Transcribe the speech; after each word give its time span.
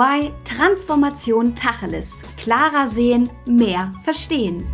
EY 0.00 0.32
Transformation 0.44 1.54
Tacheles. 1.54 2.22
Klarer 2.38 2.88
sehen, 2.88 3.28
mehr 3.44 3.92
verstehen. 4.02 4.66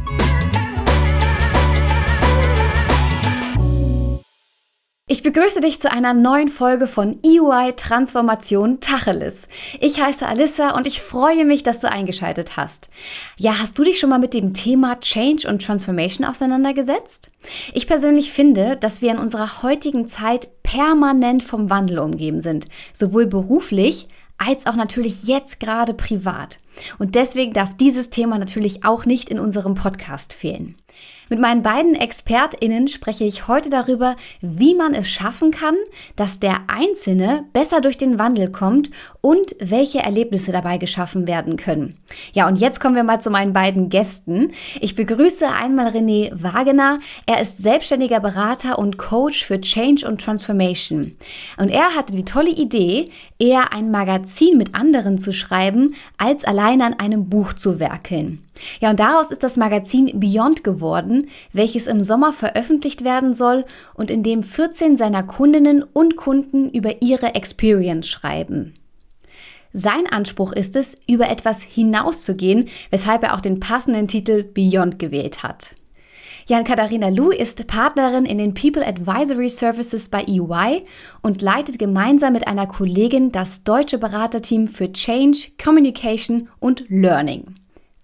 Ich 5.08 5.24
begrüße 5.24 5.60
dich 5.60 5.80
zu 5.80 5.90
einer 5.90 6.14
neuen 6.14 6.48
Folge 6.48 6.86
von 6.86 7.18
EY 7.24 7.72
Transformation 7.74 8.78
Tacheles. 8.78 9.48
Ich 9.80 10.00
heiße 10.00 10.26
Alissa 10.26 10.76
und 10.76 10.86
ich 10.86 11.00
freue 11.00 11.44
mich, 11.44 11.64
dass 11.64 11.80
du 11.80 11.90
eingeschaltet 11.90 12.56
hast. 12.56 12.88
Ja, 13.36 13.58
hast 13.58 13.78
du 13.78 13.84
dich 13.84 13.98
schon 13.98 14.10
mal 14.10 14.20
mit 14.20 14.34
dem 14.34 14.54
Thema 14.54 15.00
Change 15.00 15.48
und 15.48 15.64
Transformation 15.64 16.24
auseinandergesetzt? 16.24 17.32
Ich 17.72 17.88
persönlich 17.88 18.30
finde, 18.30 18.76
dass 18.76 19.02
wir 19.02 19.10
in 19.10 19.18
unserer 19.18 19.64
heutigen 19.64 20.06
Zeit 20.06 20.62
permanent 20.62 21.42
vom 21.42 21.68
Wandel 21.68 21.98
umgeben 21.98 22.40
sind, 22.40 22.66
sowohl 22.92 23.26
beruflich 23.26 24.08
als 24.38 24.66
auch 24.66 24.76
natürlich 24.76 25.24
jetzt 25.24 25.60
gerade 25.60 25.94
privat. 25.94 26.58
Und 26.98 27.14
deswegen 27.14 27.52
darf 27.52 27.76
dieses 27.76 28.10
Thema 28.10 28.38
natürlich 28.38 28.84
auch 28.84 29.06
nicht 29.06 29.30
in 29.30 29.38
unserem 29.38 29.74
Podcast 29.74 30.32
fehlen. 30.32 30.76
Mit 31.28 31.40
meinen 31.40 31.62
beiden 31.62 31.96
ExpertInnen 31.96 32.86
spreche 32.86 33.24
ich 33.24 33.48
heute 33.48 33.68
darüber, 33.68 34.14
wie 34.40 34.76
man 34.76 34.94
es 34.94 35.08
schaffen 35.08 35.50
kann, 35.50 35.74
dass 36.14 36.38
der 36.38 36.60
Einzelne 36.68 37.44
besser 37.52 37.80
durch 37.80 37.98
den 37.98 38.20
Wandel 38.20 38.50
kommt 38.52 38.90
und 39.20 39.56
welche 39.58 39.98
Erlebnisse 39.98 40.52
dabei 40.52 40.78
geschaffen 40.78 41.26
werden 41.26 41.56
können. 41.56 41.96
Ja, 42.32 42.46
und 42.46 42.56
jetzt 42.56 42.78
kommen 42.78 42.94
wir 42.94 43.02
mal 43.02 43.20
zu 43.20 43.30
meinen 43.30 43.52
beiden 43.52 43.88
Gästen. 43.88 44.52
Ich 44.80 44.94
begrüße 44.94 45.48
einmal 45.48 45.88
René 45.88 46.30
Wagener. 46.32 47.00
Er 47.26 47.40
ist 47.40 47.60
selbstständiger 47.60 48.20
Berater 48.20 48.78
und 48.78 48.96
Coach 48.96 49.44
für 49.44 49.60
Change 49.60 50.06
und 50.06 50.20
Transformation. 50.20 51.16
Und 51.56 51.70
er 51.70 51.96
hatte 51.96 52.12
die 52.12 52.24
tolle 52.24 52.50
Idee, 52.50 53.10
eher 53.40 53.72
ein 53.72 53.90
Magazin 53.90 54.58
mit 54.58 54.76
anderen 54.76 55.18
zu 55.18 55.32
schreiben, 55.32 55.96
als 56.18 56.44
allein 56.44 56.82
an 56.82 56.94
einem 56.94 57.28
Buch 57.28 57.52
zu 57.52 57.80
werkeln. 57.80 58.45
Ja, 58.80 58.90
und 58.90 59.00
daraus 59.00 59.30
ist 59.30 59.42
das 59.42 59.56
Magazin 59.56 60.18
Beyond 60.18 60.64
geworden, 60.64 61.28
welches 61.52 61.86
im 61.86 62.00
Sommer 62.02 62.32
veröffentlicht 62.32 63.04
werden 63.04 63.34
soll 63.34 63.64
und 63.94 64.10
in 64.10 64.22
dem 64.22 64.42
14 64.42 64.96
seiner 64.96 65.22
Kundinnen 65.22 65.82
und 65.82 66.16
Kunden 66.16 66.70
über 66.70 67.02
ihre 67.02 67.34
Experience 67.34 68.08
schreiben. 68.08 68.74
Sein 69.72 70.06
Anspruch 70.10 70.52
ist 70.52 70.74
es, 70.74 70.98
über 71.06 71.28
etwas 71.28 71.62
hinauszugehen, 71.62 72.68
weshalb 72.90 73.22
er 73.22 73.34
auch 73.34 73.42
den 73.42 73.60
passenden 73.60 74.08
Titel 74.08 74.42
Beyond 74.42 74.98
gewählt 74.98 75.42
hat. 75.42 75.72
Jan 76.48 76.62
Katharina 76.64 77.08
Lu 77.08 77.30
ist 77.30 77.66
Partnerin 77.66 78.24
in 78.24 78.38
den 78.38 78.54
People 78.54 78.86
Advisory 78.86 79.50
Services 79.50 80.08
bei 80.08 80.22
EY 80.22 80.84
und 81.20 81.42
leitet 81.42 81.78
gemeinsam 81.78 82.32
mit 82.32 82.46
einer 82.46 82.68
Kollegin 82.68 83.32
das 83.32 83.64
deutsche 83.64 83.98
Beraterteam 83.98 84.68
für 84.68 84.92
Change, 84.92 85.48
Communication 85.62 86.48
und 86.60 86.84
Learning. 86.88 87.56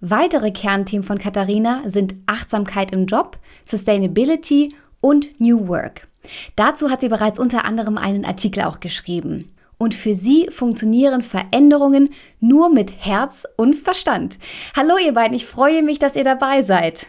Weitere 0.05 0.51
Kernthemen 0.51 1.05
von 1.05 1.19
Katharina 1.19 1.83
sind 1.87 2.17
Achtsamkeit 2.27 2.91
im 2.91 3.07
Job, 3.07 3.39
Sustainability 3.65 4.75
und 5.01 5.41
New 5.41 5.69
Work. 5.69 6.09
Dazu 6.57 6.91
hat 6.91 7.03
sie 7.03 7.09
bereits 7.09 7.39
unter 7.39 7.65
anderem 7.65 7.97
einen 7.99 8.25
Artikel 8.25 8.65
auch 8.65 8.81
geschrieben. 8.81 9.55
Und 9.79 9.95
für 9.95 10.17
sie 10.17 10.49
funktionieren 10.51 11.23
Veränderungen 11.23 12.11
nur 12.41 12.69
mit 12.69 13.07
Herz 13.07 13.47
und 13.57 13.77
Verstand. 13.77 14.41
Hallo 14.77 14.97
ihr 14.99 15.15
beiden, 15.15 15.37
ich 15.37 15.47
freue 15.47 15.85
mich, 15.85 16.01
dass 16.01 16.17
ihr 16.17 16.25
dabei 16.25 16.63
seid. 16.63 17.07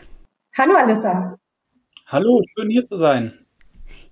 Hallo 0.55 0.75
Alissa. 0.75 1.39
Hallo, 2.05 2.43
schön 2.53 2.69
hier 2.69 2.87
zu 2.87 2.99
sein. 2.99 3.42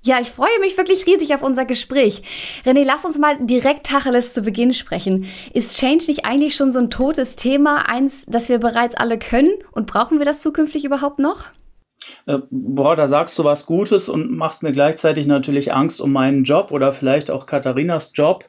Ja, 0.03 0.19
ich 0.19 0.31
freue 0.31 0.59
mich 0.59 0.77
wirklich 0.77 1.05
riesig 1.05 1.35
auf 1.35 1.43
unser 1.43 1.65
Gespräch. 1.65 2.23
René, 2.65 2.83
lass 2.83 3.05
uns 3.05 3.19
mal 3.19 3.37
direkt 3.39 3.85
Tacheles 3.85 4.33
zu 4.33 4.41
Beginn 4.41 4.73
sprechen. 4.73 5.27
Ist 5.53 5.77
Change 5.77 6.05
nicht 6.07 6.25
eigentlich 6.25 6.55
schon 6.55 6.71
so 6.71 6.79
ein 6.79 6.89
totes 6.89 7.35
Thema, 7.35 7.87
eins, 7.87 8.25
das 8.25 8.49
wir 8.49 8.57
bereits 8.57 8.95
alle 8.95 9.19
können? 9.19 9.51
Und 9.71 9.85
brauchen 9.85 10.17
wir 10.17 10.25
das 10.25 10.41
zukünftig 10.41 10.85
überhaupt 10.85 11.19
noch? 11.19 11.43
Äh, 12.25 12.39
boah, 12.49 12.95
da 12.95 13.07
sagst 13.07 13.37
du 13.37 13.43
was 13.43 13.67
Gutes 13.67 14.09
und 14.09 14.31
machst 14.31 14.63
mir 14.63 14.71
gleichzeitig 14.71 15.27
natürlich 15.27 15.71
Angst 15.71 16.01
um 16.01 16.11
meinen 16.11 16.45
Job 16.45 16.71
oder 16.71 16.93
vielleicht 16.93 17.29
auch 17.29 17.45
Katharinas 17.45 18.11
Job. 18.15 18.45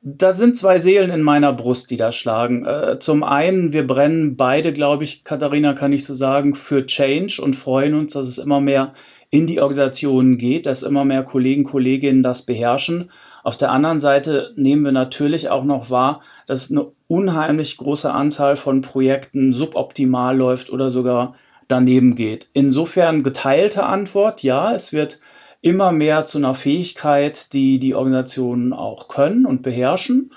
Da 0.00 0.32
sind 0.32 0.56
zwei 0.56 0.78
Seelen 0.78 1.10
in 1.10 1.22
meiner 1.22 1.52
Brust, 1.52 1.90
die 1.90 1.96
da 1.96 2.12
schlagen. 2.12 2.64
Äh, 2.64 3.00
zum 3.00 3.24
einen, 3.24 3.72
wir 3.72 3.84
brennen 3.84 4.36
beide, 4.36 4.72
glaube 4.72 5.02
ich, 5.02 5.24
Katharina 5.24 5.72
kann 5.72 5.92
ich 5.92 6.04
so 6.04 6.14
sagen, 6.14 6.54
für 6.54 6.86
Change 6.86 7.42
und 7.42 7.56
freuen 7.56 7.94
uns, 7.94 8.12
dass 8.12 8.28
es 8.28 8.38
immer 8.38 8.60
mehr 8.60 8.94
in 9.30 9.46
die 9.46 9.60
Organisationen 9.60 10.38
geht, 10.38 10.66
dass 10.66 10.82
immer 10.82 11.04
mehr 11.04 11.22
Kollegen, 11.22 11.64
Kolleginnen 11.64 12.22
das 12.22 12.42
beherrschen. 12.42 13.10
Auf 13.44 13.56
der 13.56 13.70
anderen 13.70 14.00
Seite 14.00 14.52
nehmen 14.56 14.84
wir 14.84 14.92
natürlich 14.92 15.50
auch 15.50 15.64
noch 15.64 15.90
wahr, 15.90 16.22
dass 16.46 16.70
eine 16.70 16.86
unheimlich 17.08 17.76
große 17.76 18.12
Anzahl 18.12 18.56
von 18.56 18.80
Projekten 18.80 19.52
suboptimal 19.52 20.36
läuft 20.36 20.70
oder 20.70 20.90
sogar 20.90 21.34
daneben 21.68 22.14
geht. 22.14 22.48
Insofern 22.54 23.22
geteilte 23.22 23.84
Antwort, 23.84 24.42
ja, 24.42 24.74
es 24.74 24.92
wird 24.92 25.18
immer 25.60 25.92
mehr 25.92 26.24
zu 26.24 26.38
einer 26.38 26.54
Fähigkeit, 26.54 27.52
die 27.52 27.78
die 27.78 27.94
Organisationen 27.94 28.72
auch 28.72 29.08
können 29.08 29.44
und 29.44 29.62
beherrschen. 29.62 30.30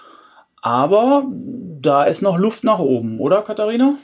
Aber 0.62 1.25
da 1.81 2.03
ist 2.03 2.22
noch 2.22 2.38
Luft 2.38 2.63
nach 2.63 2.79
oben, 2.79 3.19
oder 3.19 3.41
Katharina? 3.41 3.96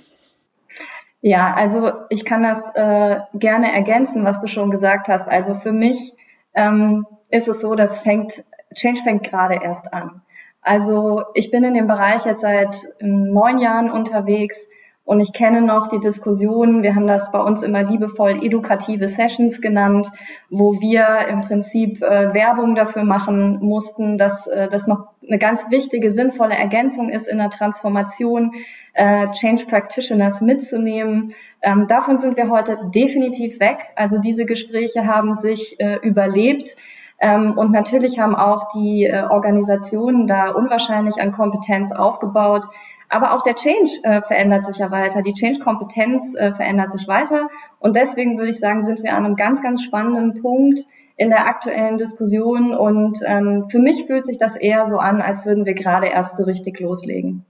Ja, 1.27 1.53
also 1.55 1.91
ich 2.07 2.23
kann 2.23 2.41
das 2.41 2.73
äh, 2.73 3.19
gerne 3.33 3.73
ergänzen, 3.73 4.23
was 4.23 4.39
du 4.39 4.47
schon 4.47 4.71
gesagt 4.71 5.09
hast. 5.09 5.27
Also 5.27 5.55
für 5.55 5.73
mich 5.73 6.13
ähm, 6.53 7.05
ist 7.29 7.49
es 7.49 7.59
so, 7.59 7.75
dass 7.75 7.99
fängt, 7.99 8.45
Change 8.73 9.01
fängt 9.03 9.23
gerade 9.29 9.55
erst 9.61 9.93
an. 9.93 10.21
Also 10.61 11.25
ich 11.33 11.51
bin 11.51 11.65
in 11.65 11.73
dem 11.73 11.85
Bereich 11.85 12.23
jetzt 12.23 12.39
seit 12.39 12.87
ähm, 13.01 13.33
neun 13.33 13.57
Jahren 13.57 13.91
unterwegs 13.91 14.69
und 15.07 15.21
ich 15.21 15.31
kenne 15.31 15.61
noch 15.61 15.87
die 15.87 16.01
Diskussionen, 16.01 16.83
wir 16.83 16.93
haben 16.93 17.07
das 17.07 17.31
bei 17.31 17.39
uns 17.39 17.63
immer 17.63 17.81
liebevoll 17.81 18.43
edukative 18.43 19.07
Sessions 19.07 19.61
genannt, 19.61 20.09
wo 20.49 20.81
wir 20.81 21.29
im 21.29 21.39
Prinzip 21.39 22.01
äh, 22.01 22.33
Werbung 22.33 22.75
dafür 22.75 23.05
machen 23.05 23.59
mussten, 23.61 24.17
dass 24.17 24.47
äh, 24.47 24.67
das 24.67 24.85
noch 24.85 25.07
eine 25.25 25.37
ganz 25.37 25.71
wichtige, 25.71 26.11
sinnvolle 26.11 26.55
Ergänzung 26.55 27.09
ist 27.09 27.25
in 27.25 27.37
der 27.37 27.49
Transformation, 27.49 28.51
äh, 28.95 29.31
Change 29.31 29.67
Practitioners 29.67 30.41
mitzunehmen. 30.41 31.33
Ähm, 31.61 31.87
davon 31.87 32.17
sind 32.17 32.35
wir 32.35 32.49
heute 32.49 32.77
definitiv 32.93 33.61
weg. 33.61 33.77
Also 33.95 34.17
diese 34.17 34.43
Gespräche 34.43 35.07
haben 35.07 35.37
sich 35.37 35.79
äh, 35.79 35.99
überlebt. 36.01 36.75
Ähm, 37.19 37.57
und 37.57 37.71
natürlich 37.71 38.19
haben 38.19 38.35
auch 38.35 38.67
die 38.75 39.05
äh, 39.05 39.23
Organisationen 39.23 40.27
da 40.27 40.51
unwahrscheinlich 40.51 41.21
an 41.21 41.31
Kompetenz 41.31 41.93
aufgebaut. 41.93 42.65
Aber 43.09 43.33
auch 43.33 43.41
der 43.41 43.55
Change 43.55 43.91
äh, 44.03 44.21
verändert 44.21 44.65
sich 44.65 44.77
ja 44.79 44.91
weiter. 44.91 45.21
Die 45.21 45.33
Change-Kompetenz 45.33 46.35
äh, 46.35 46.53
verändert 46.53 46.91
sich 46.91 47.07
weiter. 47.07 47.45
Und 47.79 47.95
deswegen 47.95 48.37
würde 48.37 48.51
ich 48.51 48.59
sagen, 48.59 48.83
sind 48.83 49.03
wir 49.03 49.13
an 49.13 49.25
einem 49.25 49.35
ganz, 49.35 49.61
ganz 49.61 49.81
spannenden 49.83 50.41
Punkt 50.41 50.79
in 51.15 51.29
der 51.29 51.47
aktuellen 51.47 51.97
Diskussion. 51.97 52.75
Und 52.75 53.19
ähm, 53.25 53.65
für 53.69 53.79
mich 53.79 54.05
fühlt 54.05 54.25
sich 54.25 54.37
das 54.37 54.55
eher 54.55 54.85
so 54.85 54.97
an, 54.97 55.21
als 55.21 55.45
würden 55.45 55.65
wir 55.65 55.73
gerade 55.73 56.07
erst 56.07 56.37
so 56.37 56.43
richtig 56.43 56.79
loslegen. 56.79 57.45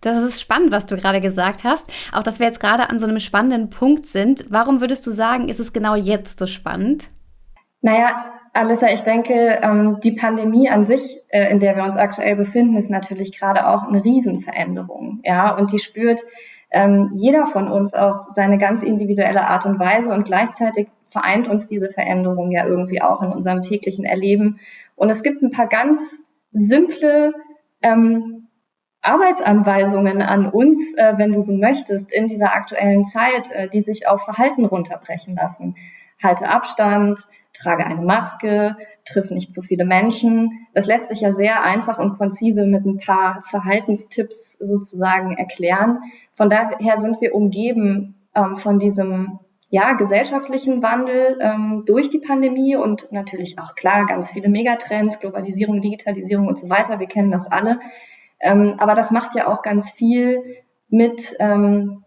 Das 0.00 0.22
ist 0.22 0.40
spannend, 0.40 0.70
was 0.70 0.86
du 0.86 0.96
gerade 0.96 1.20
gesagt 1.20 1.64
hast. 1.64 1.90
Auch, 2.12 2.22
dass 2.22 2.38
wir 2.38 2.46
jetzt 2.46 2.60
gerade 2.60 2.90
an 2.90 2.98
so 2.98 3.06
einem 3.06 3.18
spannenden 3.18 3.70
Punkt 3.70 4.06
sind. 4.06 4.44
Warum 4.50 4.80
würdest 4.80 5.06
du 5.06 5.10
sagen, 5.10 5.48
ist 5.48 5.60
es 5.60 5.72
genau 5.72 5.94
jetzt 5.94 6.38
so 6.38 6.46
spannend? 6.46 7.08
Naja, 7.80 8.24
Alissa, 8.54 8.86
ich 8.88 9.02
denke, 9.02 9.58
ähm, 9.62 9.98
die 10.02 10.12
Pandemie 10.12 10.70
an 10.70 10.84
sich, 10.84 11.20
äh, 11.28 11.50
in 11.50 11.58
der 11.58 11.74
wir 11.76 11.82
uns 11.82 11.96
aktuell 11.96 12.36
befinden, 12.36 12.76
ist 12.76 12.88
natürlich 12.88 13.36
gerade 13.36 13.66
auch 13.66 13.88
eine 13.88 14.04
Riesenveränderung. 14.04 15.20
Ja, 15.24 15.56
und 15.56 15.72
die 15.72 15.80
spürt 15.80 16.22
ähm, 16.70 17.10
jeder 17.14 17.46
von 17.46 17.68
uns 17.68 17.94
auf 17.94 18.26
seine 18.28 18.58
ganz 18.58 18.84
individuelle 18.84 19.48
Art 19.48 19.66
und 19.66 19.80
Weise 19.80 20.12
und 20.12 20.24
gleichzeitig 20.24 20.88
vereint 21.08 21.48
uns 21.48 21.66
diese 21.66 21.90
Veränderung 21.90 22.52
ja 22.52 22.64
irgendwie 22.64 23.02
auch 23.02 23.22
in 23.22 23.32
unserem 23.32 23.60
täglichen 23.60 24.04
Erleben. 24.04 24.60
Und 24.94 25.10
es 25.10 25.24
gibt 25.24 25.42
ein 25.42 25.50
paar 25.50 25.68
ganz 25.68 26.22
simple 26.52 27.32
ähm, 27.82 28.46
Arbeitsanweisungen 29.02 30.22
an 30.22 30.48
uns, 30.48 30.94
äh, 30.96 31.14
wenn 31.16 31.32
du 31.32 31.40
so 31.40 31.52
möchtest, 31.52 32.12
in 32.12 32.28
dieser 32.28 32.54
aktuellen 32.54 33.04
Zeit, 33.04 33.50
äh, 33.50 33.68
die 33.68 33.80
sich 33.80 34.06
auf 34.06 34.22
Verhalten 34.22 34.64
runterbrechen 34.64 35.34
lassen. 35.34 35.74
Halte 36.24 36.48
Abstand, 36.48 37.20
trage 37.52 37.86
eine 37.86 38.02
Maske, 38.02 38.76
triff 39.04 39.30
nicht 39.30 39.52
zu 39.52 39.62
viele 39.62 39.84
Menschen. 39.84 40.66
Das 40.74 40.86
lässt 40.86 41.08
sich 41.08 41.20
ja 41.20 41.32
sehr 41.32 41.62
einfach 41.62 41.98
und 41.98 42.18
konzise 42.18 42.66
mit 42.66 42.84
ein 42.84 42.98
paar 42.98 43.42
Verhaltenstipps 43.42 44.56
sozusagen 44.58 45.36
erklären. 45.36 45.98
Von 46.34 46.50
daher 46.50 46.98
sind 46.98 47.20
wir 47.20 47.34
umgeben 47.34 48.16
ähm, 48.34 48.56
von 48.56 48.78
diesem 48.78 49.38
ja, 49.70 49.94
gesellschaftlichen 49.94 50.82
Wandel 50.82 51.38
ähm, 51.40 51.82
durch 51.86 52.10
die 52.10 52.20
Pandemie 52.20 52.76
und 52.76 53.10
natürlich 53.10 53.58
auch 53.58 53.74
klar 53.74 54.06
ganz 54.06 54.30
viele 54.30 54.48
Megatrends, 54.48 55.18
Globalisierung, 55.18 55.80
Digitalisierung 55.80 56.48
und 56.48 56.58
so 56.58 56.68
weiter. 56.68 57.00
Wir 57.00 57.08
kennen 57.08 57.30
das 57.30 57.50
alle. 57.50 57.80
Ähm, 58.40 58.74
aber 58.78 58.94
das 58.94 59.10
macht 59.10 59.34
ja 59.34 59.48
auch 59.48 59.62
ganz 59.62 59.90
viel 59.90 60.44
mit 60.88 61.34
ähm, 61.40 62.03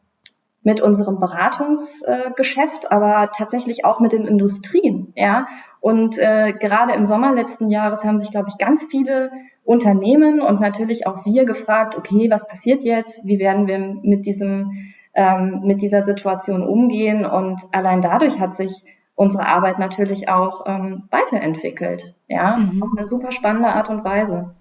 mit 0.67 0.81
unserem 0.81 1.21
Beratungsgeschäft, 1.21 2.91
aber 2.91 3.31
tatsächlich 3.31 3.85
auch 3.85 4.01
mit 4.01 4.11
den 4.11 4.25
Industrien, 4.25 5.13
ja. 5.15 5.47
Und 5.79 6.17
äh, 6.17 6.51
gerade 6.59 6.91
im 6.91 7.05
Sommer 7.05 7.31
letzten 7.31 7.69
Jahres 7.69 8.03
haben 8.03 8.17
sich, 8.17 8.31
glaube 8.31 8.49
ich, 8.49 8.57
ganz 8.57 8.85
viele 8.91 9.31
Unternehmen 9.63 10.41
und 10.41 10.59
natürlich 10.59 11.07
auch 11.07 11.25
wir 11.25 11.45
gefragt, 11.45 11.95
okay, 11.95 12.29
was 12.29 12.49
passiert 12.49 12.83
jetzt? 12.83 13.25
Wie 13.25 13.39
werden 13.39 13.67
wir 13.67 13.79
mit 13.79 14.25
diesem 14.25 14.73
ähm, 15.13 15.61
mit 15.63 15.81
dieser 15.81 16.03
Situation 16.03 16.67
umgehen? 16.67 17.25
Und 17.25 17.61
allein 17.71 18.01
dadurch 18.01 18.37
hat 18.41 18.53
sich 18.53 18.83
unsere 19.15 19.47
Arbeit 19.47 19.79
natürlich 19.79 20.27
auch 20.27 20.65
ähm, 20.67 21.03
weiterentwickelt, 21.11 22.13
ja, 22.27 22.57
mhm. 22.57 22.83
auf 22.83 22.89
eine 22.97 23.07
super 23.07 23.31
spannende 23.31 23.69
Art 23.69 23.89
und 23.89 24.03
Weise. 24.03 24.56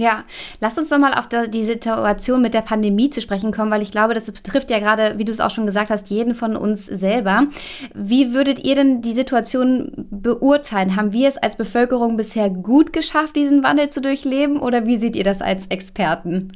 Ja, 0.00 0.24
lass 0.62 0.78
uns 0.78 0.90
nochmal 0.90 1.12
auf 1.12 1.28
die 1.28 1.64
Situation 1.64 2.40
mit 2.40 2.54
der 2.54 2.62
Pandemie 2.62 3.10
zu 3.10 3.20
sprechen 3.20 3.52
kommen, 3.52 3.70
weil 3.70 3.82
ich 3.82 3.92
glaube, 3.92 4.14
das 4.14 4.32
betrifft 4.32 4.70
ja 4.70 4.78
gerade, 4.78 5.18
wie 5.18 5.26
du 5.26 5.32
es 5.32 5.40
auch 5.40 5.50
schon 5.50 5.66
gesagt 5.66 5.90
hast, 5.90 6.08
jeden 6.08 6.34
von 6.34 6.56
uns 6.56 6.86
selber. 6.86 7.48
Wie 7.92 8.32
würdet 8.32 8.64
ihr 8.64 8.76
denn 8.76 9.02
die 9.02 9.12
Situation 9.12 10.08
beurteilen? 10.10 10.96
Haben 10.96 11.12
wir 11.12 11.28
es 11.28 11.36
als 11.36 11.56
Bevölkerung 11.56 12.16
bisher 12.16 12.48
gut 12.48 12.94
geschafft, 12.94 13.36
diesen 13.36 13.62
Wandel 13.62 13.90
zu 13.90 14.00
durchleben 14.00 14.58
oder 14.58 14.86
wie 14.86 14.96
seht 14.96 15.16
ihr 15.16 15.24
das 15.24 15.42
als 15.42 15.66
Experten? 15.66 16.50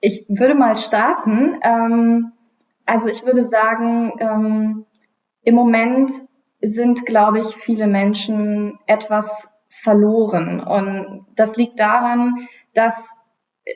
Ich 0.00 0.26
würde 0.28 0.56
mal 0.56 0.76
starten. 0.76 1.56
Ähm, 1.62 2.32
also 2.86 3.08
ich 3.08 3.24
würde 3.24 3.44
sagen, 3.44 4.14
ähm, 4.18 4.84
im 5.42 5.54
Moment 5.54 6.10
sind, 6.60 7.06
glaube 7.06 7.38
ich, 7.38 7.54
viele 7.54 7.86
Menschen 7.86 8.80
etwas 8.88 9.48
verloren. 9.68 10.60
Und 10.60 11.26
das 11.36 11.56
liegt 11.56 11.78
daran, 11.80 12.46
dass 12.74 13.10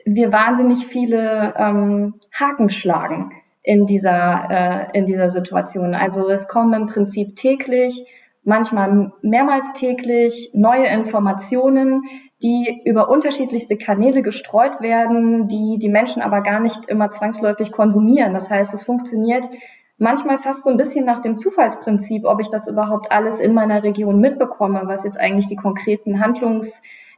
wir 0.05 0.31
wahnsinnig 0.31 0.85
viele 0.85 1.53
ähm, 1.57 2.15
Haken 2.31 2.69
schlagen 2.69 3.31
in 3.63 3.85
dieser, 3.85 4.89
äh, 4.93 4.97
in 4.97 5.05
dieser 5.05 5.29
Situation. 5.29 5.95
Also 5.95 6.29
es 6.29 6.47
kommen 6.47 6.73
im 6.73 6.87
Prinzip 6.87 7.35
täglich, 7.35 8.05
manchmal 8.43 9.11
mehrmals 9.21 9.73
täglich 9.73 10.51
neue 10.53 10.87
Informationen, 10.87 12.03
die 12.41 12.81
über 12.85 13.09
unterschiedlichste 13.09 13.77
Kanäle 13.77 14.21
gestreut 14.21 14.79
werden, 14.79 15.47
die 15.47 15.77
die 15.77 15.89
Menschen 15.89 16.21
aber 16.21 16.41
gar 16.41 16.59
nicht 16.59 16.85
immer 16.87 17.11
zwangsläufig 17.11 17.71
konsumieren. 17.71 18.33
Das 18.33 18.49
heißt, 18.49 18.73
es 18.73 18.83
funktioniert 18.83 19.49
manchmal 19.97 20.37
fast 20.37 20.63
so 20.63 20.71
ein 20.71 20.77
bisschen 20.77 21.05
nach 21.05 21.19
dem 21.19 21.37
Zufallsprinzip, 21.37 22.25
ob 22.25 22.39
ich 22.39 22.47
das 22.47 22.67
überhaupt 22.67 23.11
alles 23.11 23.41
in 23.41 23.53
meiner 23.53 23.83
Region 23.83 24.19
mitbekomme, 24.19 24.83
was 24.85 25.03
jetzt 25.03 25.19
eigentlich 25.19 25.47
die 25.47 25.57
konkreten 25.57 26.21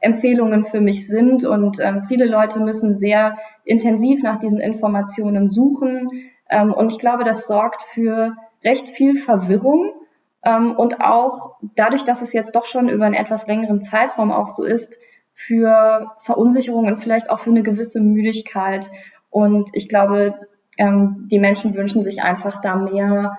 Handlungsempfehlungen 0.02 0.64
für 0.64 0.80
mich 0.80 1.06
sind. 1.06 1.44
Und 1.44 1.78
ähm, 1.80 2.02
viele 2.02 2.26
Leute 2.26 2.60
müssen 2.60 2.98
sehr 2.98 3.38
intensiv 3.64 4.22
nach 4.22 4.38
diesen 4.38 4.60
Informationen 4.60 5.48
suchen. 5.48 6.10
Ähm, 6.50 6.72
und 6.72 6.92
ich 6.92 6.98
glaube, 6.98 7.24
das 7.24 7.46
sorgt 7.46 7.82
für 7.82 8.34
recht 8.64 8.88
viel 8.88 9.14
Verwirrung. 9.14 9.92
Ähm, 10.44 10.74
und 10.76 11.00
auch 11.00 11.56
dadurch, 11.76 12.04
dass 12.04 12.22
es 12.22 12.32
jetzt 12.32 12.56
doch 12.56 12.66
schon 12.66 12.88
über 12.88 13.06
einen 13.06 13.14
etwas 13.14 13.46
längeren 13.46 13.80
Zeitraum 13.80 14.32
auch 14.32 14.46
so 14.46 14.64
ist, 14.64 14.98
für 15.34 16.12
Verunsicherung 16.20 16.86
und 16.86 16.98
vielleicht 16.98 17.30
auch 17.30 17.38
für 17.38 17.50
eine 17.50 17.62
gewisse 17.62 18.00
Müdigkeit. 18.00 18.90
Und 19.30 19.70
ich 19.72 19.88
glaube, 19.88 20.34
ähm, 20.76 21.26
die 21.30 21.38
Menschen 21.38 21.74
wünschen 21.74 22.02
sich 22.02 22.22
einfach 22.22 22.60
da 22.60 22.76
mehr 22.76 23.38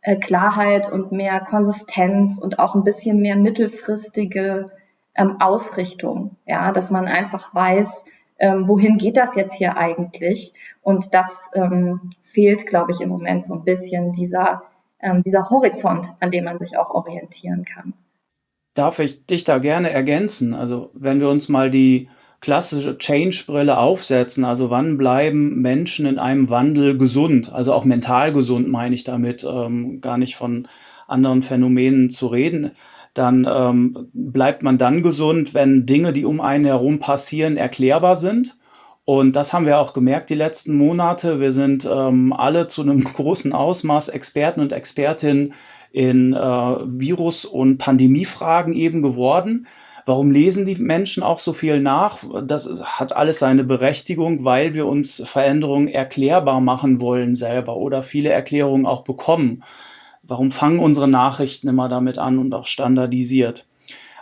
äh, 0.00 0.16
Klarheit 0.16 0.90
und 0.90 1.12
mehr 1.12 1.40
Konsistenz 1.40 2.40
und 2.40 2.58
auch 2.58 2.74
ein 2.74 2.84
bisschen 2.84 3.20
mehr 3.20 3.36
mittelfristige 3.36 4.66
ähm, 5.14 5.40
Ausrichtung. 5.40 6.36
Ja, 6.46 6.72
dass 6.72 6.90
man 6.90 7.06
einfach 7.06 7.54
weiß, 7.54 8.04
ähm, 8.38 8.68
wohin 8.68 8.96
geht 8.96 9.16
das 9.16 9.34
jetzt 9.34 9.54
hier 9.54 9.76
eigentlich? 9.76 10.52
Und 10.82 11.14
das 11.14 11.50
ähm, 11.54 12.10
fehlt, 12.22 12.66
glaube 12.66 12.92
ich, 12.92 13.00
im 13.00 13.08
Moment 13.08 13.44
so 13.44 13.54
ein 13.54 13.64
bisschen 13.64 14.12
dieser, 14.12 14.62
ähm, 15.00 15.22
dieser 15.22 15.50
Horizont, 15.50 16.12
an 16.20 16.30
dem 16.30 16.44
man 16.44 16.58
sich 16.58 16.76
auch 16.76 16.90
orientieren 16.90 17.64
kann. 17.64 17.94
Darf 18.74 18.98
ich 18.98 19.24
dich 19.26 19.44
da 19.44 19.58
gerne 19.58 19.90
ergänzen? 19.90 20.52
Also 20.52 20.90
wenn 20.94 21.20
wir 21.20 21.28
uns 21.28 21.48
mal 21.48 21.70
die 21.70 22.08
klassische 22.44 22.98
Change-Brille 22.98 23.78
aufsetzen. 23.78 24.44
Also 24.44 24.68
wann 24.68 24.98
bleiben 24.98 25.62
Menschen 25.62 26.04
in 26.04 26.18
einem 26.18 26.50
Wandel 26.50 26.98
gesund? 26.98 27.50
Also 27.50 27.72
auch 27.72 27.86
mental 27.86 28.34
gesund 28.34 28.68
meine 28.68 28.94
ich 28.94 29.02
damit, 29.02 29.46
ähm, 29.50 30.02
gar 30.02 30.18
nicht 30.18 30.36
von 30.36 30.68
anderen 31.08 31.40
Phänomenen 31.40 32.10
zu 32.10 32.26
reden. 32.26 32.72
Dann 33.14 33.48
ähm, 33.50 34.08
bleibt 34.12 34.62
man 34.62 34.76
dann 34.76 35.02
gesund, 35.02 35.54
wenn 35.54 35.86
Dinge, 35.86 36.12
die 36.12 36.24
um 36.24 36.40
einen 36.40 36.64
herum 36.64 36.98
passieren, 36.98 37.56
erklärbar 37.56 38.16
sind. 38.16 38.58
Und 39.04 39.36
das 39.36 39.52
haben 39.52 39.66
wir 39.66 39.78
auch 39.78 39.92
gemerkt 39.92 40.30
die 40.30 40.34
letzten 40.34 40.76
Monate. 40.76 41.38
Wir 41.38 41.52
sind 41.52 41.88
ähm, 41.90 42.32
alle 42.32 42.66
zu 42.66 42.82
einem 42.82 43.04
großen 43.04 43.52
Ausmaß 43.52 44.08
Experten 44.08 44.60
und 44.60 44.72
Expertinnen 44.72 45.54
in 45.92 46.32
äh, 46.32 46.38
Virus- 46.38 47.44
und 47.44 47.78
Pandemiefragen 47.78 48.74
eben 48.74 49.00
geworden. 49.00 49.66
Warum 50.06 50.30
lesen 50.30 50.66
die 50.66 50.74
Menschen 50.74 51.22
auch 51.22 51.38
so 51.38 51.52
viel 51.52 51.80
nach? 51.80 52.18
Das 52.42 52.82
hat 52.84 53.16
alles 53.16 53.38
seine 53.38 53.64
Berechtigung, 53.64 54.44
weil 54.44 54.74
wir 54.74 54.86
uns 54.86 55.22
Veränderungen 55.24 55.88
erklärbar 55.88 56.60
machen 56.60 57.00
wollen 57.00 57.34
selber 57.34 57.76
oder 57.76 58.02
viele 58.02 58.30
Erklärungen 58.30 58.86
auch 58.86 59.04
bekommen. 59.04 59.62
Warum 60.26 60.50
fangen 60.50 60.78
unsere 60.78 61.08
Nachrichten 61.08 61.68
immer 61.68 61.88
damit 61.88 62.18
an 62.18 62.38
und 62.38 62.54
auch 62.54 62.66
standardisiert? 62.66 63.66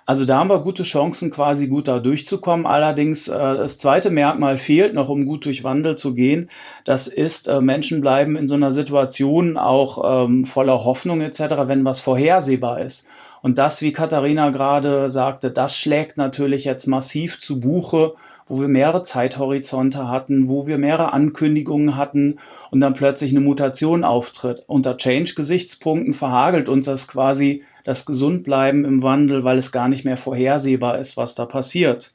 Also 0.04 0.24
da 0.24 0.38
haben 0.38 0.50
wir 0.50 0.58
gute 0.58 0.82
Chancen, 0.82 1.30
quasi 1.30 1.68
gut 1.68 1.86
da 1.86 2.00
durchzukommen. 2.00 2.66
Allerdings 2.66 3.28
äh, 3.28 3.38
das 3.38 3.78
zweite 3.78 4.10
Merkmal 4.10 4.58
fehlt 4.58 4.94
noch, 4.94 5.08
um 5.08 5.26
gut 5.26 5.44
durch 5.44 5.62
Wandel 5.62 5.96
zu 5.96 6.12
gehen. 6.14 6.50
Das 6.84 7.06
ist, 7.06 7.46
äh, 7.46 7.60
Menschen 7.60 8.00
bleiben 8.00 8.36
in 8.36 8.48
so 8.48 8.56
einer 8.56 8.72
Situation 8.72 9.56
auch 9.56 10.24
ähm, 10.24 10.44
voller 10.44 10.84
Hoffnung 10.84 11.20
etc., 11.20 11.40
wenn 11.66 11.84
was 11.84 12.00
vorhersehbar 12.00 12.80
ist. 12.80 13.06
Und 13.42 13.58
das, 13.58 13.82
wie 13.82 13.92
Katharina 13.92 14.50
gerade 14.50 15.10
sagte, 15.10 15.50
das 15.50 15.76
schlägt 15.76 16.16
natürlich 16.16 16.64
jetzt 16.64 16.86
massiv 16.86 17.40
zu 17.40 17.58
Buche, 17.60 18.14
wo 18.46 18.60
wir 18.60 18.68
mehrere 18.68 19.02
Zeithorizonte 19.02 20.08
hatten, 20.08 20.48
wo 20.48 20.66
wir 20.66 20.78
mehrere 20.78 21.12
Ankündigungen 21.12 21.96
hatten 21.96 22.36
und 22.70 22.80
dann 22.80 22.94
plötzlich 22.94 23.32
eine 23.32 23.40
Mutation 23.40 24.04
auftritt. 24.04 24.62
Unter 24.68 24.96
Change-Gesichtspunkten 24.96 26.14
verhagelt 26.14 26.68
uns 26.68 26.86
das 26.86 27.08
quasi 27.08 27.64
das 27.84 28.06
Gesundbleiben 28.06 28.84
im 28.84 29.02
Wandel, 29.02 29.42
weil 29.42 29.58
es 29.58 29.72
gar 29.72 29.88
nicht 29.88 30.04
mehr 30.04 30.16
vorhersehbar 30.16 30.98
ist, 30.98 31.16
was 31.16 31.34
da 31.34 31.44
passiert. 31.44 32.14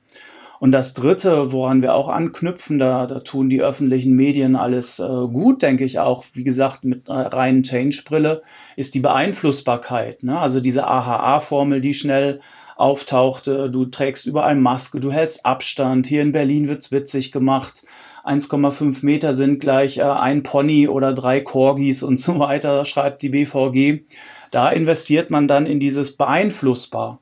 Und 0.59 0.71
das 0.71 0.94
Dritte, 0.94 1.51
woran 1.51 1.81
wir 1.81 1.94
auch 1.94 2.09
anknüpfen, 2.09 2.80
da, 2.80 3.06
da 3.06 3.19
tun 3.19 3.50
die 3.50 3.62
öffentlichen 3.62 4.15
Medien 4.15 4.56
alles 4.56 5.00
äh, 5.00 5.04
gut, 5.06 5.62
denke 5.62 5.83
ich 5.83 6.00
auch, 6.00 6.25
wie 6.33 6.44
gesagt, 6.44 6.83
mit 6.83 7.09
einer 7.09 7.31
reinen 7.31 7.63
Change-Brille, 7.63 8.42
ist 8.75 8.95
die 8.95 9.00
Beeinflussbarkeit. 9.00 10.24
Ne? 10.24 10.39
Also 10.39 10.59
diese 10.59 10.88
AHA-Formel, 10.88 11.81
die 11.81 11.94
schnell 11.94 12.42
auftauchte, 12.75 13.69
du 13.69 13.86
trägst 13.86 14.25
überall 14.25 14.56
Maske, 14.56 15.00
du 15.00 15.12
hältst 15.12 15.45
Abstand, 15.45 16.07
hier 16.07 16.21
in 16.21 16.31
Berlin 16.31 16.68
wird's 16.68 16.92
witzig 16.92 17.31
gemacht. 17.31 17.83
1,5 18.26 19.06
Meter 19.06 19.33
sind 19.33 19.59
gleich 19.59 19.99
äh, 19.99 20.04
ein 20.04 20.44
Pony 20.44 20.87
oder 20.87 21.14
drei 21.14 21.40
Corgis 21.40 22.04
und 22.04 22.19
so 22.19 22.40
weiter, 22.40 22.83
schreibt 22.85 23.21
die 23.21 23.30
BVG. 23.30 24.06
Da 24.52 24.69
investiert 24.69 25.30
man 25.30 25.47
dann 25.47 25.66
in 25.66 25.80
dieses 25.80 26.16
beeinflussbar. 26.18 27.19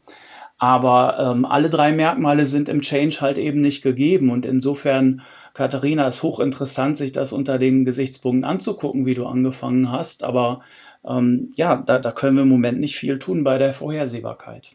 Aber 0.65 1.19
ähm, 1.19 1.45
alle 1.45 1.69
drei 1.69 1.91
Merkmale 1.91 2.48
sind 2.48 2.69
im 2.69 2.81
Change 2.81 3.22
halt 3.22 3.38
eben 3.38 3.62
nicht 3.62 3.84
gegeben. 3.84 4.31
Und 4.31 4.48
insofern, 4.48 5.22
Katharina, 5.53 6.07
ist 6.07 6.24
hochinteressant, 6.24 6.98
sich 6.98 7.12
das 7.12 7.34
unter 7.34 7.60
den 7.60 7.86
Gesichtspunkten 7.86 8.43
anzugucken, 8.43 9.05
wie 9.05 9.13
du 9.13 9.27
angefangen 9.27 9.91
hast. 9.91 10.24
Aber 10.24 10.62
ähm, 11.07 11.53
ja, 11.53 11.75
da, 11.75 12.00
da 12.00 12.12
können 12.12 12.38
wir 12.38 12.41
im 12.41 12.50
Moment 12.50 12.79
nicht 12.79 12.95
viel 12.95 13.19
tun 13.19 13.43
bei 13.43 13.60
der 13.60 13.74
Vorhersehbarkeit. 13.74 14.72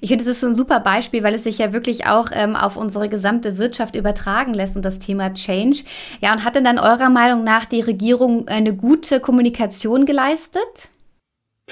Ich 0.00 0.10
finde, 0.10 0.22
es 0.22 0.30
ist 0.30 0.40
so 0.40 0.46
ein 0.46 0.54
super 0.54 0.78
Beispiel, 0.78 1.24
weil 1.24 1.34
es 1.34 1.42
sich 1.42 1.58
ja 1.58 1.72
wirklich 1.72 2.06
auch 2.06 2.28
ähm, 2.32 2.54
auf 2.54 2.76
unsere 2.76 3.08
gesamte 3.08 3.58
Wirtschaft 3.58 3.96
übertragen 3.96 4.54
lässt 4.54 4.76
und 4.76 4.84
das 4.84 5.00
Thema 5.00 5.34
Change. 5.34 5.82
Ja, 6.20 6.32
und 6.32 6.44
hat 6.44 6.54
denn 6.54 6.62
dann 6.62 6.78
eurer 6.78 7.10
Meinung 7.10 7.42
nach 7.42 7.66
die 7.66 7.80
Regierung 7.80 8.46
eine 8.46 8.72
gute 8.72 9.18
Kommunikation 9.18 10.06
geleistet? 10.06 10.90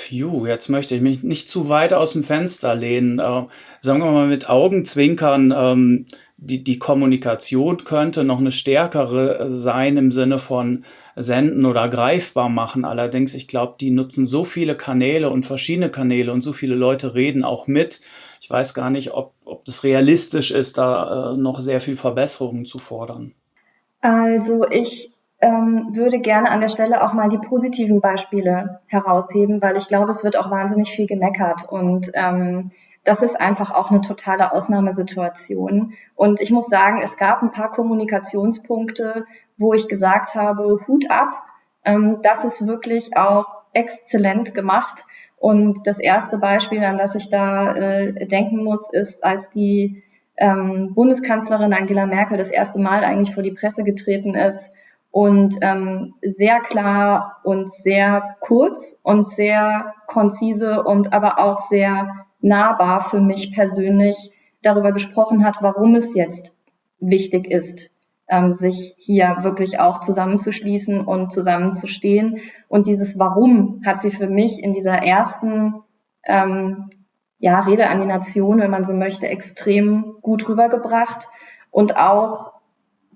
Puh, 0.09 0.47
jetzt 0.47 0.69
möchte 0.69 0.95
ich 0.95 1.01
mich 1.01 1.23
nicht 1.23 1.49
zu 1.49 1.69
weit 1.69 1.93
aus 1.93 2.13
dem 2.13 2.25
Fenster 2.25 2.75
lehnen. 2.75 3.19
Äh, 3.19 3.45
sagen 3.81 4.01
wir 4.01 4.11
mal 4.11 4.27
mit 4.27 4.49
Augenzwinkern, 4.49 5.53
ähm, 5.57 6.07
die, 6.37 6.65
die 6.65 6.79
Kommunikation 6.79 7.85
könnte 7.85 8.25
noch 8.25 8.41
eine 8.41 8.51
stärkere 8.51 9.49
sein 9.49 9.97
im 9.97 10.11
Sinne 10.11 10.39
von 10.41 10.85
senden 11.15 11.67
oder 11.67 11.89
greifbar 11.89 12.49
machen. 12.49 12.85
Allerdings, 12.85 13.35
ich 13.35 13.47
glaube, 13.47 13.77
die 13.79 13.91
nutzen 13.91 14.27
so 14.27 14.45
viele 14.45 14.75
Kanäle 14.75 15.31
und 15.31 15.47
verschiedene 15.47 15.91
Kanäle 15.91 16.33
und 16.33 16.41
so 16.41 16.53
viele 16.53 16.75
Leute 16.75 17.15
reden 17.15 17.45
auch 17.45 17.69
mit. 17.69 18.01
Ich 18.41 18.51
weiß 18.51 18.75
gar 18.75 18.91
nicht, 18.91 19.13
ob, 19.13 19.35
ob 19.45 19.65
das 19.67 19.85
realistisch 19.85 20.51
ist, 20.51 20.79
da 20.79 21.33
äh, 21.33 21.37
noch 21.37 21.61
sehr 21.61 21.81
viel 21.81 21.97
Verbesserungen 21.97 22.65
zu 22.65 22.79
fordern. 22.79 23.35
Also 24.01 24.67
ich 24.69 25.12
ähm, 25.43 25.89
würde 25.91 26.21
gerne 26.21 26.51
an 26.51 26.61
der 26.61 26.69
Stelle 26.69 27.03
auch 27.03 27.13
mal 27.13 27.29
die 27.29 27.39
positiven 27.39 28.01
Beispiele 28.01 28.81
herausheben, 28.87 29.61
weil 29.61 29.77
ich 29.77 29.89
glaube, 29.89 30.13
es 30.13 30.23
wird 30.23 30.37
auch 30.37 30.51
wahnsinnig 30.51 30.93
viel 30.93 31.09
gemeckert 31.09 31.69
und 31.69 32.13
ähm, 32.15 32.71
das 33.05 33.23
ist 33.23 33.41
einfach 33.41 33.73
auch 33.73 33.91
eine 33.91 34.01
totale 34.01 34.53
Ausnahmesituation. 34.53 35.95
Und 36.15 36.41
ich 36.41 36.53
muss 36.53 36.69
sagen, 36.69 37.01
es 37.03 37.17
gab 37.17 37.43
ein 37.43 37.51
paar 37.51 37.73
Kommunikationspunkte, 37.73 39.25
wo 39.59 39.75
ich 39.75 39.89
gesagt 39.89 40.37
habe, 40.37 40.79
Hut 40.87 41.11
ab, 41.11 41.45
ähm, 41.85 42.19
das 42.23 42.45
ist 42.45 42.65
wirklich 42.69 43.17
auch 43.17 43.47
exzellent 43.73 44.55
gemacht. 44.55 45.05
Und 45.41 45.89
das 45.89 45.99
erste 45.99 46.39
Beispiel, 46.39 46.85
an 46.85 46.99
das 46.99 47.17
ich 47.17 47.29
da 47.29 47.75
äh, 47.75 48.29
denken 48.29 48.63
muss, 48.63 48.89
ist, 48.93 49.25
als 49.25 49.51
die 49.51 50.05
ähm, 50.37 50.95
Bundeskanzlerin 50.95 51.73
Angela 51.73 52.07
Merkel 52.07 52.39
das 52.39 52.53
erste 52.53 52.79
Mal 52.79 53.03
eigentlich 53.03 53.35
vor 53.35 53.43
die 53.43 53.51
Presse 53.51 53.83
getreten 53.83 54.37
ist 54.37 54.73
und 55.13 55.59
ähm, 55.61 56.15
sehr 56.23 56.61
klar 56.61 57.39
und 57.45 57.71
sehr 57.71 58.37
kurz 58.41 58.99
und 59.03 59.29
sehr 59.29 59.95
konzise 60.07 60.83
und 60.83 61.13
aber 61.13 61.39
auch 61.39 61.59
sehr 61.59 62.27
nahbar 62.41 63.03
für 63.03 63.21
mich 63.21 63.53
persönlich 63.53 64.33
darüber 64.63 64.91
gesprochen 64.93 65.45
hat, 65.45 65.59
warum 65.61 65.95
es 65.95 66.15
jetzt 66.15 66.57
wichtig 66.99 67.51
ist, 67.51 67.91
ähm, 68.29 68.53
sich 68.53 68.95
hier 68.99 69.37
wirklich 69.41 69.79
auch 69.79 70.01
zusammenzuschließen 70.01 71.03
und 71.03 71.31
zusammenzustehen. 71.31 72.41
Und 72.69 72.87
dieses 72.87 73.19
Warum 73.19 73.83
hat 73.85 74.01
sie 74.01 74.11
für 74.11 74.29
mich 74.29 74.63
in 74.63 74.73
dieser 74.73 74.95
ersten 74.95 75.75
ähm, 76.25 76.89
ja, 77.39 77.61
Rede 77.61 77.89
an 77.89 78.01
die 78.01 78.07
Nation, 78.07 78.61
wenn 78.61 78.71
man 78.71 78.85
so 78.85 78.95
möchte, 78.95 79.29
extrem 79.29 80.15
gut 80.23 80.49
rübergebracht. 80.49 81.29
Und 81.71 81.97
auch, 81.97 82.52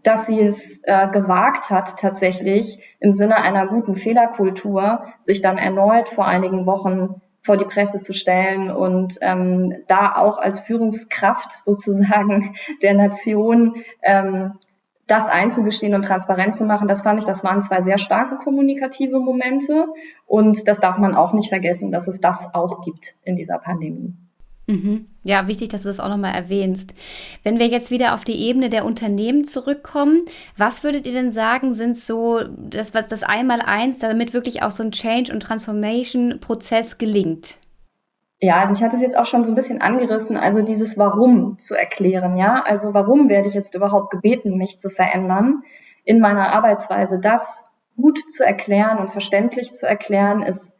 dass 0.06 0.26
sie 0.26 0.40
es 0.40 0.80
äh, 0.84 1.08
gewagt 1.08 1.70
hat, 1.70 1.98
tatsächlich 1.98 2.78
im 3.00 3.12
Sinne 3.12 3.36
einer 3.38 3.66
guten 3.66 3.96
Fehlerkultur, 3.96 5.04
sich 5.20 5.42
dann 5.42 5.58
erneut 5.58 6.08
vor 6.08 6.26
einigen 6.26 6.64
Wochen 6.64 7.20
vor 7.42 7.56
die 7.56 7.64
Presse 7.64 8.00
zu 8.00 8.14
stellen 8.14 8.70
und 8.70 9.18
ähm, 9.20 9.82
da 9.88 10.14
auch 10.14 10.38
als 10.38 10.60
Führungskraft 10.60 11.52
sozusagen 11.64 12.54
der 12.82 12.94
Nation 12.94 13.82
ähm, 14.02 14.52
das 15.08 15.28
einzugestehen 15.28 15.94
und 15.94 16.04
transparent 16.04 16.54
zu 16.54 16.64
machen, 16.64 16.88
das 16.88 17.02
fand 17.02 17.20
ich, 17.20 17.26
das 17.26 17.44
waren 17.44 17.62
zwei 17.62 17.82
sehr 17.82 17.98
starke 17.98 18.36
kommunikative 18.36 19.20
Momente 19.20 19.86
und 20.26 20.66
das 20.66 20.80
darf 20.80 20.98
man 20.98 21.14
auch 21.14 21.32
nicht 21.32 21.48
vergessen, 21.48 21.90
dass 21.90 22.08
es 22.08 22.20
das 22.20 22.54
auch 22.54 22.80
gibt 22.80 23.14
in 23.22 23.36
dieser 23.36 23.58
Pandemie. 23.58 24.14
Mhm. 24.66 25.06
Ja, 25.22 25.46
wichtig, 25.46 25.68
dass 25.68 25.82
du 25.82 25.88
das 25.88 26.00
auch 26.00 26.08
nochmal 26.08 26.34
erwähnst. 26.34 26.94
Wenn 27.44 27.58
wir 27.58 27.66
jetzt 27.68 27.90
wieder 27.90 28.14
auf 28.14 28.24
die 28.24 28.40
Ebene 28.40 28.68
der 28.68 28.84
Unternehmen 28.84 29.44
zurückkommen, 29.44 30.24
was 30.56 30.82
würdet 30.82 31.06
ihr 31.06 31.12
denn 31.12 31.30
sagen, 31.30 31.72
sind 31.72 31.96
so 31.96 32.40
das, 32.70 32.92
was 32.92 33.06
das 33.06 33.22
Einmaleins, 33.22 33.98
damit 33.98 34.34
wirklich 34.34 34.62
auch 34.62 34.72
so 34.72 34.82
ein 34.82 34.90
Change- 34.90 35.32
und 35.32 35.40
Transformation-Prozess 35.40 36.98
gelingt? 36.98 37.58
Ja, 38.40 38.60
also 38.60 38.74
ich 38.74 38.82
hatte 38.82 38.96
es 38.96 39.02
jetzt 39.02 39.16
auch 39.16 39.24
schon 39.24 39.44
so 39.44 39.52
ein 39.52 39.54
bisschen 39.54 39.80
angerissen, 39.80 40.36
also 40.36 40.62
dieses 40.62 40.98
Warum 40.98 41.58
zu 41.58 41.74
erklären, 41.74 42.36
ja. 42.36 42.62
Also 42.62 42.92
warum 42.92 43.28
werde 43.28 43.48
ich 43.48 43.54
jetzt 43.54 43.74
überhaupt 43.74 44.10
gebeten, 44.10 44.58
mich 44.58 44.78
zu 44.78 44.90
verändern 44.90 45.62
in 46.04 46.20
meiner 46.20 46.52
Arbeitsweise? 46.52 47.18
Das 47.20 47.64
gut 47.96 48.18
zu 48.30 48.44
erklären 48.44 48.98
und 48.98 49.10
verständlich 49.10 49.72
zu 49.72 49.86
erklären, 49.86 50.42
ist 50.42 50.70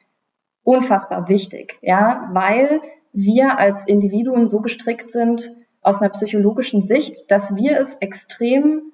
unfassbar 0.64 1.28
wichtig, 1.28 1.78
ja, 1.80 2.28
weil 2.32 2.80
wir 3.16 3.58
als 3.58 3.86
Individuen 3.86 4.46
so 4.46 4.60
gestrickt 4.60 5.10
sind 5.10 5.50
aus 5.80 6.02
einer 6.02 6.10
psychologischen 6.10 6.82
Sicht, 6.82 7.30
dass 7.30 7.56
wir 7.56 7.78
es 7.78 7.94
extrem 7.96 8.92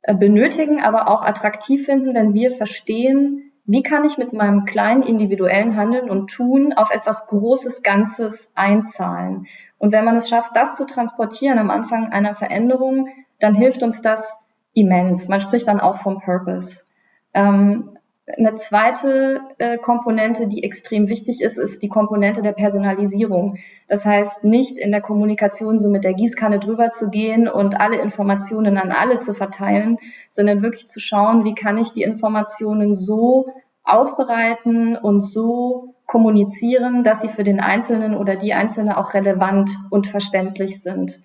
äh, 0.00 0.14
benötigen, 0.14 0.80
aber 0.80 1.08
auch 1.08 1.22
attraktiv 1.22 1.84
finden, 1.84 2.14
wenn 2.14 2.32
wir 2.32 2.50
verstehen, 2.50 3.52
wie 3.66 3.82
kann 3.82 4.04
ich 4.04 4.16
mit 4.16 4.32
meinem 4.32 4.64
kleinen 4.64 5.02
individuellen 5.02 5.76
Handeln 5.76 6.08
und 6.08 6.30
Tun 6.30 6.72
auf 6.72 6.90
etwas 6.90 7.26
Großes, 7.26 7.82
Ganzes 7.82 8.50
einzahlen. 8.54 9.46
Und 9.78 9.92
wenn 9.92 10.04
man 10.04 10.16
es 10.16 10.30
schafft, 10.30 10.56
das 10.56 10.76
zu 10.76 10.86
transportieren 10.86 11.58
am 11.58 11.70
Anfang 11.70 12.10
einer 12.10 12.34
Veränderung, 12.34 13.08
dann 13.38 13.54
hilft 13.54 13.82
uns 13.82 14.00
das 14.00 14.38
immens. 14.72 15.28
Man 15.28 15.42
spricht 15.42 15.68
dann 15.68 15.78
auch 15.78 15.98
vom 15.98 16.20
Purpose. 16.20 16.86
Ähm, 17.34 17.98
eine 18.26 18.54
zweite 18.54 19.40
äh, 19.58 19.78
Komponente, 19.78 20.46
die 20.46 20.62
extrem 20.62 21.08
wichtig 21.08 21.40
ist, 21.40 21.58
ist 21.58 21.82
die 21.82 21.88
Komponente 21.88 22.40
der 22.40 22.52
Personalisierung. 22.52 23.58
Das 23.88 24.06
heißt, 24.06 24.44
nicht 24.44 24.78
in 24.78 24.92
der 24.92 25.00
Kommunikation 25.00 25.78
so 25.78 25.90
mit 25.90 26.04
der 26.04 26.14
Gießkanne 26.14 26.60
drüber 26.60 26.90
zu 26.90 27.10
gehen 27.10 27.48
und 27.48 27.80
alle 27.80 28.00
Informationen 28.00 28.78
an 28.78 28.92
alle 28.92 29.18
zu 29.18 29.34
verteilen, 29.34 29.96
sondern 30.30 30.62
wirklich 30.62 30.86
zu 30.86 31.00
schauen, 31.00 31.44
wie 31.44 31.54
kann 31.54 31.76
ich 31.78 31.92
die 31.92 32.02
Informationen 32.02 32.94
so 32.94 33.46
aufbereiten 33.82 34.96
und 34.96 35.20
so 35.20 35.94
kommunizieren, 36.06 37.02
dass 37.02 37.22
sie 37.22 37.28
für 37.28 37.42
den 37.42 37.58
Einzelnen 37.58 38.16
oder 38.16 38.36
die 38.36 38.52
Einzelne 38.52 38.98
auch 38.98 39.14
relevant 39.14 39.70
und 39.90 40.06
verständlich 40.06 40.80
sind. 40.80 41.22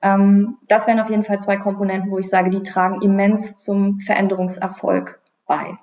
Ähm, 0.00 0.58
das 0.68 0.86
wären 0.86 1.00
auf 1.00 1.10
jeden 1.10 1.24
Fall 1.24 1.40
zwei 1.40 1.56
Komponenten, 1.56 2.12
wo 2.12 2.18
ich 2.18 2.28
sage, 2.28 2.50
die 2.50 2.62
tragen 2.62 3.02
immens 3.02 3.56
zum 3.56 3.98
Veränderungserfolg 3.98 5.20
bei. 5.46 5.78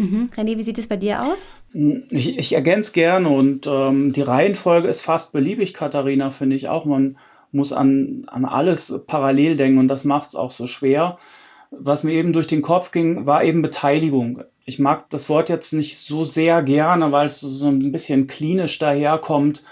Mhm. 0.00 0.30
René, 0.34 0.56
wie 0.56 0.62
sieht 0.62 0.78
es 0.78 0.86
bei 0.86 0.96
dir 0.96 1.22
aus? 1.22 1.54
Ich, 2.08 2.38
ich 2.38 2.54
ergänze 2.54 2.92
gerne 2.92 3.28
und 3.28 3.66
ähm, 3.66 4.14
die 4.14 4.22
Reihenfolge 4.22 4.88
ist 4.88 5.02
fast 5.02 5.34
beliebig, 5.34 5.74
Katharina, 5.74 6.30
finde 6.30 6.56
ich 6.56 6.70
auch. 6.70 6.86
Man 6.86 7.18
muss 7.52 7.74
an, 7.74 8.24
an 8.28 8.46
alles 8.46 9.02
parallel 9.06 9.58
denken 9.58 9.78
und 9.78 9.88
das 9.88 10.06
macht 10.06 10.30
es 10.30 10.36
auch 10.36 10.52
so 10.52 10.66
schwer. 10.66 11.18
Was 11.70 12.02
mir 12.02 12.14
eben 12.14 12.32
durch 12.32 12.46
den 12.46 12.62
Kopf 12.62 12.92
ging, 12.92 13.26
war 13.26 13.44
eben 13.44 13.60
Beteiligung. 13.60 14.42
Ich 14.64 14.78
mag 14.78 15.10
das 15.10 15.28
Wort 15.28 15.50
jetzt 15.50 15.74
nicht 15.74 15.98
so 15.98 16.24
sehr 16.24 16.62
gerne, 16.62 17.12
weil 17.12 17.26
es 17.26 17.40
so 17.40 17.68
ein 17.68 17.92
bisschen 17.92 18.26
klinisch 18.26 18.78
daherkommt 18.78 19.62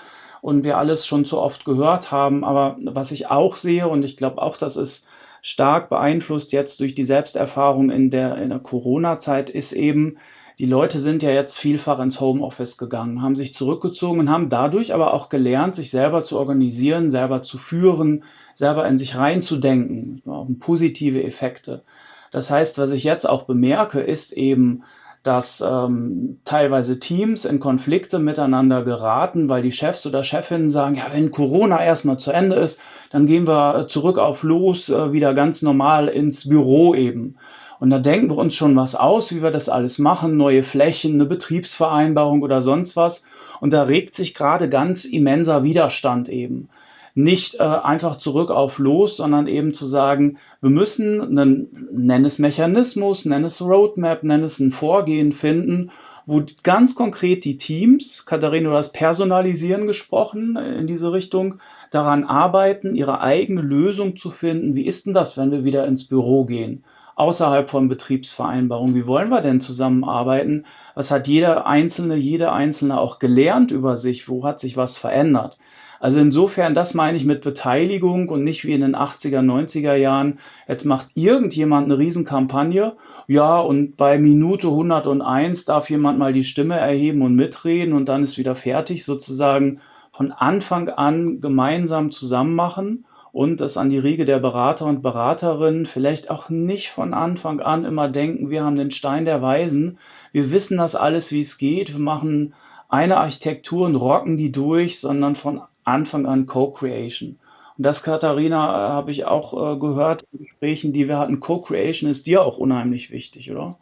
und 0.42 0.62
wir 0.62 0.76
alles 0.76 1.06
schon 1.06 1.24
zu 1.24 1.38
oft 1.38 1.64
gehört 1.64 2.12
haben. 2.12 2.44
Aber 2.44 2.76
was 2.84 3.12
ich 3.12 3.28
auch 3.28 3.56
sehe, 3.56 3.88
und 3.88 4.04
ich 4.04 4.18
glaube 4.18 4.42
auch, 4.42 4.58
das 4.58 4.76
ist 4.76 5.06
stark 5.42 5.88
beeinflusst 5.88 6.52
jetzt 6.52 6.80
durch 6.80 6.94
die 6.94 7.04
Selbsterfahrung 7.04 7.90
in 7.90 8.10
der, 8.10 8.36
in 8.36 8.50
der 8.50 8.58
Corona-Zeit, 8.58 9.50
ist 9.50 9.72
eben, 9.72 10.18
die 10.58 10.64
Leute 10.64 10.98
sind 10.98 11.22
ja 11.22 11.30
jetzt 11.30 11.58
vielfach 11.58 12.00
ins 12.00 12.20
Homeoffice 12.20 12.78
gegangen, 12.78 13.22
haben 13.22 13.36
sich 13.36 13.54
zurückgezogen 13.54 14.18
und 14.18 14.30
haben 14.30 14.48
dadurch 14.48 14.92
aber 14.92 15.14
auch 15.14 15.28
gelernt, 15.28 15.76
sich 15.76 15.90
selber 15.90 16.24
zu 16.24 16.38
organisieren, 16.38 17.10
selber 17.10 17.42
zu 17.42 17.58
führen, 17.58 18.24
selber 18.54 18.86
in 18.88 18.98
sich 18.98 19.16
reinzudenken, 19.16 20.22
positive 20.58 21.22
Effekte. 21.22 21.84
Das 22.30 22.50
heißt, 22.50 22.78
was 22.78 22.90
ich 22.90 23.04
jetzt 23.04 23.28
auch 23.28 23.44
bemerke, 23.44 24.00
ist 24.00 24.32
eben, 24.32 24.82
dass 25.28 25.60
ähm, 25.60 26.38
teilweise 26.46 26.98
Teams 26.98 27.44
in 27.44 27.60
Konflikte 27.60 28.18
miteinander 28.18 28.82
geraten, 28.82 29.50
weil 29.50 29.60
die 29.60 29.72
Chefs 29.72 30.06
oder 30.06 30.24
Chefinnen 30.24 30.70
sagen, 30.70 30.94
ja, 30.94 31.08
wenn 31.12 31.30
Corona 31.30 31.84
erstmal 31.84 32.18
zu 32.18 32.32
Ende 32.32 32.56
ist, 32.56 32.80
dann 33.10 33.26
gehen 33.26 33.46
wir 33.46 33.88
zurück 33.88 34.16
auf 34.16 34.42
los, 34.42 34.88
äh, 34.88 35.12
wieder 35.12 35.34
ganz 35.34 35.60
normal 35.60 36.08
ins 36.08 36.48
Büro 36.48 36.94
eben. 36.94 37.36
Und 37.78 37.90
da 37.90 37.98
denken 37.98 38.30
wir 38.30 38.38
uns 38.38 38.54
schon 38.54 38.74
was 38.74 38.94
aus, 38.94 39.30
wie 39.34 39.42
wir 39.42 39.50
das 39.50 39.68
alles 39.68 39.98
machen, 39.98 40.38
neue 40.38 40.62
Flächen, 40.62 41.12
eine 41.12 41.26
Betriebsvereinbarung 41.26 42.40
oder 42.40 42.62
sonst 42.62 42.96
was. 42.96 43.22
Und 43.60 43.74
da 43.74 43.82
regt 43.82 44.14
sich 44.14 44.34
gerade 44.34 44.70
ganz 44.70 45.04
immenser 45.04 45.62
Widerstand 45.62 46.30
eben 46.30 46.70
nicht 47.18 47.56
äh, 47.56 47.64
einfach 47.64 48.16
zurück 48.16 48.52
auf 48.52 48.78
los, 48.78 49.16
sondern 49.16 49.48
eben 49.48 49.74
zu 49.74 49.86
sagen, 49.86 50.38
wir 50.60 50.70
müssen 50.70 51.20
einen, 51.20 51.88
nenn 51.90 52.24
es 52.24 52.38
Mechanismus, 52.38 53.24
nenn 53.24 53.42
es 53.42 53.60
Roadmap, 53.60 54.22
nenn 54.22 54.44
es 54.44 54.60
ein 54.60 54.70
Vorgehen 54.70 55.32
finden, 55.32 55.90
wo 56.26 56.42
ganz 56.62 56.94
konkret 56.94 57.44
die 57.44 57.56
Teams, 57.56 58.24
Katharina, 58.24 58.70
du 58.70 58.76
hast 58.76 58.92
Personalisieren 58.92 59.88
gesprochen 59.88 60.54
in 60.54 60.86
diese 60.86 61.12
Richtung, 61.12 61.56
daran 61.90 62.22
arbeiten, 62.22 62.94
ihre 62.94 63.20
eigene 63.20 63.62
Lösung 63.62 64.16
zu 64.16 64.30
finden. 64.30 64.76
Wie 64.76 64.86
ist 64.86 65.06
denn 65.06 65.12
das, 65.12 65.36
wenn 65.36 65.50
wir 65.50 65.64
wieder 65.64 65.86
ins 65.86 66.06
Büro 66.06 66.44
gehen? 66.44 66.84
Außerhalb 67.16 67.68
von 67.68 67.88
Betriebsvereinbarungen. 67.88 68.94
Wie 68.94 69.06
wollen 69.08 69.30
wir 69.30 69.40
denn 69.40 69.60
zusammenarbeiten? 69.60 70.66
Was 70.94 71.10
hat 71.10 71.26
jeder 71.26 71.66
Einzelne, 71.66 72.14
jede 72.14 72.52
Einzelne 72.52 73.00
auch 73.00 73.18
gelernt 73.18 73.72
über 73.72 73.96
sich? 73.96 74.28
Wo 74.28 74.44
hat 74.44 74.60
sich 74.60 74.76
was 74.76 74.98
verändert? 74.98 75.58
Also 76.00 76.20
insofern, 76.20 76.74
das 76.74 76.94
meine 76.94 77.16
ich 77.16 77.24
mit 77.24 77.42
Beteiligung 77.42 78.28
und 78.28 78.44
nicht 78.44 78.64
wie 78.64 78.72
in 78.72 78.80
den 78.82 78.94
80er, 78.94 79.40
90er 79.40 79.94
Jahren. 79.94 80.38
Jetzt 80.68 80.84
macht 80.84 81.08
irgendjemand 81.14 81.86
eine 81.86 81.98
Riesenkampagne. 81.98 82.96
Ja, 83.26 83.58
und 83.58 83.96
bei 83.96 84.18
Minute 84.18 84.68
101 84.68 85.64
darf 85.64 85.90
jemand 85.90 86.18
mal 86.18 86.32
die 86.32 86.44
Stimme 86.44 86.76
erheben 86.76 87.22
und 87.22 87.34
mitreden 87.34 87.94
und 87.94 88.08
dann 88.08 88.22
ist 88.22 88.38
wieder 88.38 88.54
fertig. 88.54 89.04
Sozusagen 89.04 89.80
von 90.12 90.32
Anfang 90.32 90.88
an 90.88 91.40
gemeinsam 91.40 92.10
zusammen 92.10 92.54
machen 92.54 93.04
und 93.32 93.60
das 93.60 93.76
an 93.76 93.90
die 93.90 93.98
Riege 93.98 94.24
der 94.24 94.38
Berater 94.38 94.86
und 94.86 95.02
Beraterinnen 95.02 95.86
vielleicht 95.86 96.30
auch 96.30 96.48
nicht 96.48 96.90
von 96.90 97.14
Anfang 97.14 97.60
an 97.60 97.84
immer 97.84 98.08
denken, 98.08 98.50
wir 98.50 98.64
haben 98.64 98.76
den 98.76 98.90
Stein 98.90 99.24
der 99.24 99.42
Weisen, 99.42 99.98
wir 100.32 100.50
wissen 100.50 100.78
das 100.78 100.94
alles, 100.94 101.30
wie 101.30 101.40
es 101.40 101.58
geht, 101.58 101.92
wir 101.92 102.02
machen 102.02 102.54
eine 102.88 103.18
Architektur 103.18 103.86
und 103.86 103.96
rocken 103.96 104.36
die 104.36 104.50
durch, 104.50 104.98
sondern 104.98 105.34
von 105.34 105.60
Anfang 105.88 106.26
an 106.26 106.46
Co-Creation. 106.46 107.38
Und 107.76 107.86
das, 107.86 108.02
Katharina, 108.02 108.86
äh, 108.86 108.88
habe 108.90 109.10
ich 109.10 109.24
auch 109.24 109.74
äh, 109.74 109.78
gehört 109.78 110.24
in 110.32 110.40
Gesprächen, 110.40 110.92
die 110.92 111.08
wir 111.08 111.18
hatten. 111.18 111.40
Co-Creation 111.40 112.10
ist 112.10 112.26
dir 112.26 112.42
auch 112.42 112.58
unheimlich 112.58 113.10
wichtig, 113.10 113.50
oder? 113.52 113.76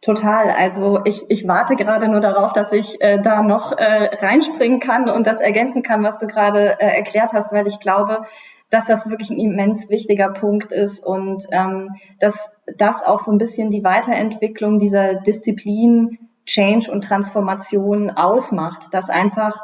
Total. 0.00 0.50
Also 0.50 1.00
ich, 1.04 1.24
ich 1.28 1.46
warte 1.46 1.76
gerade 1.76 2.08
nur 2.08 2.20
darauf, 2.20 2.52
dass 2.52 2.72
ich 2.72 3.00
äh, 3.00 3.20
da 3.20 3.42
noch 3.42 3.72
äh, 3.72 4.16
reinspringen 4.16 4.80
kann 4.80 5.10
und 5.10 5.26
das 5.26 5.40
ergänzen 5.40 5.82
kann, 5.82 6.02
was 6.02 6.18
du 6.18 6.26
gerade 6.26 6.80
äh, 6.80 6.96
erklärt 6.96 7.32
hast, 7.34 7.52
weil 7.52 7.66
ich 7.66 7.80
glaube, 7.80 8.22
dass 8.70 8.86
das 8.86 9.08
wirklich 9.08 9.30
ein 9.30 9.38
immens 9.38 9.90
wichtiger 9.90 10.30
Punkt 10.30 10.72
ist 10.72 11.04
und 11.04 11.44
ähm, 11.52 11.90
dass 12.18 12.50
das 12.76 13.04
auch 13.04 13.20
so 13.20 13.30
ein 13.30 13.38
bisschen 13.38 13.70
die 13.70 13.84
Weiterentwicklung 13.84 14.78
dieser 14.78 15.14
Disziplin 15.14 16.18
Change 16.46 16.90
und 16.90 17.02
Transformation 17.02 18.10
ausmacht, 18.10 18.92
dass 18.92 19.10
einfach 19.10 19.60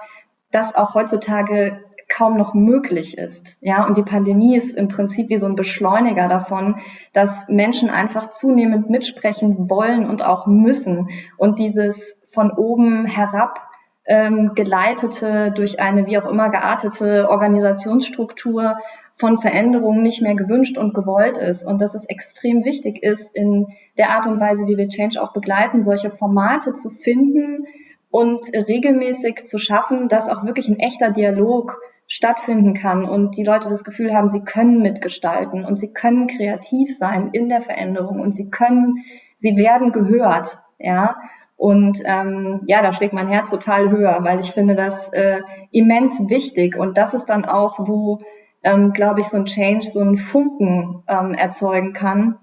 das 0.53 0.75
auch 0.75 0.95
heutzutage 0.95 1.81
kaum 2.09 2.37
noch 2.37 2.55
möglich 2.55 3.19
ist. 3.19 3.57
Ja, 3.61 3.87
und 3.87 3.97
die 3.97 4.03
Pandemie 4.03 4.57
ist 4.57 4.77
im 4.77 4.89
Prinzip 4.89 5.31
wie 5.31 5.39
so 5.39 5.47
ein 5.47 5.57
Beschleuniger 5.57 6.29
davon, 6.29 6.77
dass 7.13 7.49
Menschen 7.49 7.91
einfach 7.91 8.29
zunehmend 8.29 8.91
mitsprechen 8.91 9.71
wollen 9.71 10.09
und 10.09 10.23
auch 10.23 10.47
müssen. 10.47 11.09
Und 11.39 11.59
dieses 11.59 12.17
von 12.31 12.51
oben 12.51 13.07
herab 13.07 13.61
ähm, 14.05 14.53
geleitete, 14.55 15.53
durch 15.53 15.81
eine 15.81 16.07
wie 16.07 16.19
auch 16.19 16.29
immer 16.29 16.51
geartete 16.51 17.29
Organisationsstruktur 17.31 18.77
von 19.17 19.39
Veränderungen 19.39 20.03
nicht 20.03 20.23
mehr 20.23 20.35
gewünscht 20.35 20.79
und 20.79 20.95
gewollt 20.95 21.39
ist 21.39 21.65
und 21.65 21.81
dass 21.81 21.95
es 21.95 22.07
extrem 22.07 22.65
wichtig 22.65 23.03
ist, 23.03 23.37
in 23.37 23.69
der 23.97 24.11
Art 24.11 24.27
und 24.27 24.41
Weise, 24.41 24.67
wie 24.67 24.77
wir 24.77 24.89
Change 24.89 25.23
auch 25.23 25.33
begleiten, 25.33 25.83
solche 25.83 26.11
Formate 26.11 26.73
zu 26.73 26.91
finden 26.91 27.67
und 28.13 28.45
regelmäßig 28.53 29.47
zu 29.47 29.59
schaffen, 29.59 30.07
dass 30.07 30.29
auch 30.29 30.45
wirklich 30.45 30.69
ein 30.69 30.79
echter 30.79 31.11
Dialog 31.11 31.81
stattfinden 32.07 32.75
kann 32.75 33.09
und 33.09 33.39
die 33.39 33.43
Leute 33.43 33.71
das 33.71 33.85
Gefühl 33.85 34.13
haben, 34.13 34.29
sie 34.29 34.45
können 34.45 34.83
mitgestalten 34.83 35.65
und 35.65 35.77
sie 35.77 35.95
können 35.95 36.27
kreativ 36.27 36.95
sein 36.95 37.31
in 37.33 37.49
der 37.49 37.63
Veränderung 37.63 38.21
und 38.21 38.35
sie 38.37 38.51
können, 38.51 39.03
sie 39.39 39.57
werden 39.57 39.93
gehört, 39.93 40.59
ja. 40.79 41.17
Und 41.57 42.03
ähm, 42.05 42.61
ja, 42.67 42.83
da 42.83 42.93
schlägt 42.93 43.15
mein 43.15 43.29
Herz 43.29 43.49
total 43.49 43.91
höher, 43.91 44.19
weil 44.23 44.41
ich 44.41 44.51
finde 44.51 44.75
das 44.75 45.11
äh, 45.13 45.41
immens 45.71 46.21
wichtig 46.29 46.77
und 46.77 46.99
das 46.99 47.15
ist 47.15 47.27
dann 47.27 47.47
auch, 47.47 47.79
wo 47.79 48.19
ähm, 48.63 48.93
glaube 48.93 49.21
ich, 49.21 49.29
so 49.29 49.39
ein 49.39 49.47
Change, 49.47 49.87
so 49.87 50.01
einen 50.01 50.19
Funken 50.19 51.03
ähm, 51.09 51.33
erzeugen 51.33 51.95
kann. 51.95 52.39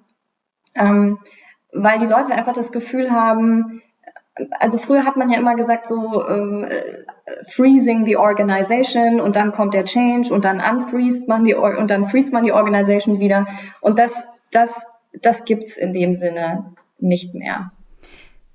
Ähm, 0.73 1.19
weil 1.71 1.99
die 1.99 2.07
Leute 2.07 2.33
einfach 2.33 2.53
das 2.53 2.71
Gefühl 2.71 3.11
haben, 3.11 3.83
also 4.59 4.77
früher 4.77 5.05
hat 5.05 5.17
man 5.17 5.29
ja 5.29 5.37
immer 5.37 5.55
gesagt, 5.55 5.87
so 5.87 6.27
ähm, 6.27 6.63
äh, 6.63 7.05
freezing 7.49 8.05
the 8.05 8.17
organization 8.17 9.19
und 9.19 9.35
dann 9.35 9.51
kommt 9.51 9.73
der 9.73 9.85
Change 9.85 10.33
und 10.33 10.45
dann 10.45 10.61
unfreezed 10.61 11.27
man 11.27 11.43
die 11.43 11.55
und 11.55 11.89
dann 11.89 12.07
freest 12.07 12.33
man 12.33 12.43
die 12.43 12.51
Organisation 12.51 13.19
wieder. 13.19 13.47
Und 13.81 13.99
das, 13.99 14.25
das, 14.51 14.85
das 15.21 15.45
gibt's 15.45 15.77
in 15.77 15.93
dem 15.93 16.13
Sinne 16.13 16.73
nicht 16.99 17.33
mehr. 17.33 17.71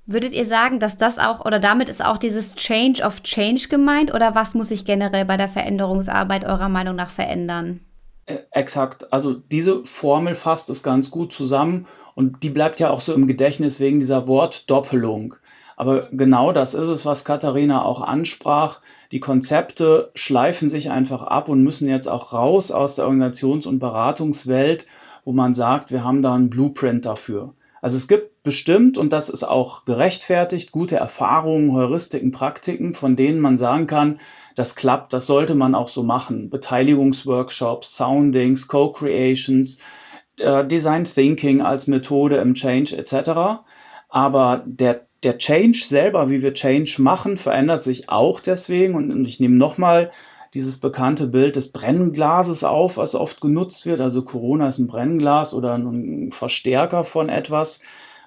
Würdet 0.06 0.32
ihr 0.32 0.44
sagen, 0.44 0.80
dass 0.80 0.98
das 0.98 1.18
auch 1.18 1.46
oder 1.46 1.58
damit 1.58 1.88
ist 1.88 2.04
auch 2.04 2.18
dieses 2.18 2.56
Change 2.56 3.02
of 3.02 3.22
Change 3.22 3.68
gemeint 3.68 4.12
oder 4.12 4.34
was 4.34 4.54
muss 4.54 4.68
sich 4.68 4.84
generell 4.84 5.24
bei 5.24 5.38
der 5.38 5.48
Veränderungsarbeit 5.48 6.44
eurer 6.44 6.68
Meinung 6.68 6.94
nach 6.94 7.08
verändern? 7.08 7.80
Äh, 8.26 8.38
exakt. 8.50 9.12
Also 9.12 9.32
diese 9.32 9.84
Formel 9.86 10.34
fasst 10.34 10.68
es 10.68 10.82
ganz 10.82 11.10
gut 11.10 11.32
zusammen 11.32 11.86
und 12.14 12.42
die 12.42 12.50
bleibt 12.50 12.80
ja 12.80 12.90
auch 12.90 13.00
so 13.00 13.14
im 13.14 13.26
Gedächtnis 13.26 13.80
wegen 13.80 13.98
dieser 13.98 14.28
Wortdoppelung. 14.28 15.36
Aber 15.76 16.08
genau 16.12 16.52
das 16.52 16.74
ist 16.74 16.88
es, 16.88 17.04
was 17.04 17.24
Katharina 17.24 17.84
auch 17.84 18.00
ansprach. 18.00 18.80
Die 19.12 19.20
Konzepte 19.20 20.10
schleifen 20.14 20.68
sich 20.68 20.90
einfach 20.90 21.22
ab 21.22 21.48
und 21.48 21.62
müssen 21.62 21.88
jetzt 21.88 22.06
auch 22.06 22.32
raus 22.32 22.70
aus 22.70 22.96
der 22.96 23.06
Organisations- 23.06 23.66
und 23.66 23.78
Beratungswelt, 23.78 24.86
wo 25.24 25.32
man 25.32 25.54
sagt, 25.54 25.90
wir 25.90 26.04
haben 26.04 26.22
da 26.22 26.34
einen 26.34 26.50
Blueprint 26.50 27.04
dafür. 27.06 27.54
Also 27.80 27.98
es 27.98 28.08
gibt 28.08 28.42
bestimmt, 28.42 28.96
und 28.96 29.12
das 29.12 29.28
ist 29.28 29.44
auch 29.44 29.84
gerechtfertigt, 29.84 30.72
gute 30.72 30.96
Erfahrungen, 30.96 31.72
Heuristiken, 31.72 32.30
Praktiken, 32.30 32.94
von 32.94 33.14
denen 33.14 33.40
man 33.40 33.58
sagen 33.58 33.86
kann, 33.86 34.20
das 34.54 34.74
klappt, 34.74 35.12
das 35.12 35.26
sollte 35.26 35.54
man 35.54 35.74
auch 35.74 35.88
so 35.88 36.02
machen. 36.02 36.48
Beteiligungsworkshops, 36.48 37.96
Soundings, 37.96 38.68
Co-Creations, 38.68 39.78
äh, 40.38 40.64
Design 40.64 41.04
Thinking 41.04 41.60
als 41.60 41.86
Methode 41.86 42.36
im 42.36 42.54
Change 42.54 42.96
etc. 42.96 43.64
Aber 44.08 44.62
der, 44.64 45.06
der 45.24 45.38
Change 45.38 45.84
selber, 45.84 46.30
wie 46.30 46.42
wir 46.42 46.54
Change 46.54 46.96
machen, 46.98 47.36
verändert 47.36 47.82
sich 47.82 48.08
auch 48.08 48.40
deswegen. 48.40 48.94
Und 48.94 49.24
ich 49.24 49.40
nehme 49.40 49.56
nochmal 49.56 50.10
dieses 50.54 50.78
bekannte 50.78 51.26
Bild 51.26 51.56
des 51.56 51.72
Brennglases 51.72 52.62
auf, 52.62 52.96
was 52.96 53.14
oft 53.14 53.40
genutzt 53.40 53.86
wird. 53.86 54.00
Also 54.00 54.22
Corona 54.22 54.68
ist 54.68 54.78
ein 54.78 54.86
Brennglas 54.86 55.52
oder 55.52 55.74
ein 55.74 56.30
Verstärker 56.30 57.04
von 57.04 57.28
etwas. 57.28 57.80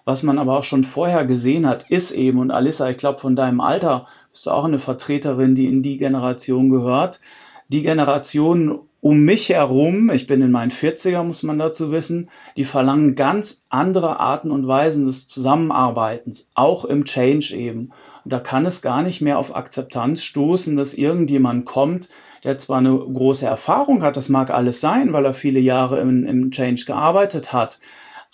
Was 0.03 0.23
man 0.23 0.37
aber 0.37 0.57
auch 0.57 0.63
schon 0.63 0.83
vorher 0.83 1.25
gesehen 1.25 1.67
hat, 1.67 1.89
ist 1.89 2.11
eben, 2.11 2.39
und 2.39 2.51
Alissa, 2.51 2.89
ich 2.89 2.97
glaube, 2.97 3.19
von 3.19 3.35
deinem 3.35 3.59
Alter 3.59 4.05
bist 4.31 4.45
du 4.45 4.51
auch 4.51 4.65
eine 4.65 4.79
Vertreterin, 4.79 5.55
die 5.55 5.65
in 5.65 5.83
die 5.83 5.97
Generation 5.97 6.69
gehört. 6.69 7.19
Die 7.67 7.81
Generation 7.81 8.79
um 9.07 9.21
mich 9.21 9.47
herum, 9.47 10.09
ich 10.09 10.27
bin 10.27 10.41
in 10.41 10.51
meinen 10.51 10.69
40er, 10.69 11.23
muss 11.23 11.41
man 11.41 11.57
dazu 11.57 11.93
wissen, 11.93 12.29
die 12.57 12.65
verlangen 12.65 13.15
ganz 13.15 13.61
andere 13.69 14.19
Arten 14.19 14.51
und 14.51 14.67
Weisen 14.67 15.05
des 15.05 15.29
Zusammenarbeitens, 15.29 16.49
auch 16.55 16.83
im 16.83 17.05
Change 17.05 17.55
eben. 17.55 17.93
Und 18.25 18.33
da 18.33 18.41
kann 18.41 18.65
es 18.65 18.81
gar 18.81 19.03
nicht 19.03 19.21
mehr 19.21 19.37
auf 19.37 19.55
Akzeptanz 19.55 20.23
stoßen, 20.23 20.75
dass 20.75 20.93
irgendjemand 20.93 21.65
kommt, 21.65 22.09
der 22.43 22.57
zwar 22.57 22.79
eine 22.79 22.97
große 22.97 23.45
Erfahrung 23.45 24.03
hat, 24.03 24.17
das 24.17 24.27
mag 24.27 24.49
alles 24.49 24.81
sein, 24.81 25.13
weil 25.13 25.23
er 25.23 25.33
viele 25.33 25.61
Jahre 25.61 26.01
im, 26.01 26.25
im 26.25 26.51
Change 26.51 26.83
gearbeitet 26.85 27.53
hat, 27.53 27.79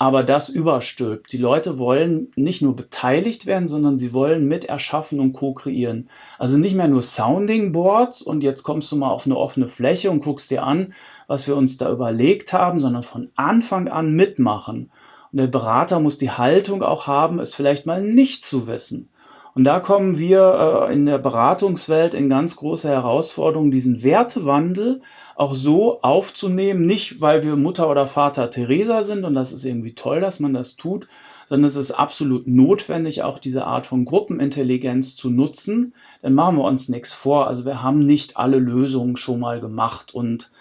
aber 0.03 0.23
das 0.23 0.49
überstülpt. 0.49 1.31
Die 1.31 1.37
Leute 1.37 1.79
wollen 1.79 2.33
nicht 2.35 2.61
nur 2.61 2.75
beteiligt 2.75 3.45
werden, 3.45 3.67
sondern 3.67 3.97
sie 3.97 4.11
wollen 4.11 4.49
mit 4.49 4.65
erschaffen 4.65 5.21
und 5.21 5.31
co-kreieren. 5.31 6.09
Also 6.37 6.57
nicht 6.57 6.75
mehr 6.75 6.89
nur 6.89 7.01
Sounding 7.01 7.71
Boards 7.71 8.21
und 8.21 8.43
jetzt 8.43 8.63
kommst 8.63 8.91
du 8.91 8.97
mal 8.97 9.11
auf 9.11 9.25
eine 9.25 9.37
offene 9.37 9.69
Fläche 9.69 10.11
und 10.11 10.21
guckst 10.21 10.51
dir 10.51 10.63
an, 10.63 10.93
was 11.27 11.47
wir 11.47 11.55
uns 11.55 11.77
da 11.77 11.89
überlegt 11.89 12.51
haben, 12.51 12.79
sondern 12.79 13.03
von 13.03 13.31
Anfang 13.37 13.87
an 13.87 14.11
mitmachen. 14.11 14.91
Und 15.31 15.37
der 15.37 15.47
Berater 15.47 16.01
muss 16.01 16.17
die 16.17 16.31
Haltung 16.31 16.83
auch 16.83 17.07
haben, 17.07 17.39
es 17.39 17.55
vielleicht 17.55 17.85
mal 17.85 18.03
nicht 18.03 18.43
zu 18.43 18.67
wissen. 18.67 19.07
Und 19.55 19.65
da 19.65 19.79
kommen 19.79 20.17
wir 20.17 20.87
äh, 20.89 20.93
in 20.93 21.05
der 21.05 21.19
Beratungswelt 21.19 22.15
in 22.15 22.27
ganz 22.27 22.55
große 22.55 22.89
Herausforderungen, 22.89 23.71
diesen 23.71 24.01
Wertewandel 24.01 25.01
auch 25.35 25.53
so 25.53 26.01
aufzunehmen, 26.01 26.85
nicht 26.85 27.21
weil 27.21 27.43
wir 27.43 27.55
Mutter 27.55 27.89
oder 27.89 28.07
Vater 28.07 28.49
Teresa 28.49 29.03
sind 29.03 29.25
und 29.25 29.35
das 29.35 29.51
ist 29.51 29.63
irgendwie 29.63 29.93
toll, 29.93 30.21
dass 30.21 30.39
man 30.39 30.53
das 30.53 30.75
tut, 30.75 31.07
sondern 31.45 31.65
es 31.65 31.75
ist 31.75 31.91
absolut 31.91 32.47
notwendig, 32.47 33.21
auch 33.21 33.37
diese 33.37 33.65
Art 33.65 33.85
von 33.85 34.05
Gruppenintelligenz 34.05 35.15
zu 35.15 35.29
nutzen. 35.29 35.93
Dann 36.21 36.33
machen 36.33 36.57
wir 36.57 36.63
uns 36.63 36.89
nichts 36.89 37.13
vor. 37.13 37.47
Also 37.47 37.65
wir 37.65 37.83
haben 37.83 37.99
nicht 37.99 38.37
alle 38.37 38.57
Lösungen 38.57 39.17
schon 39.17 39.39
mal 39.39 39.59
gemacht 39.59 40.13
und 40.13 40.51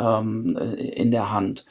ähm, 0.00 0.56
in 0.56 1.10
der 1.10 1.30
Hand. 1.30 1.64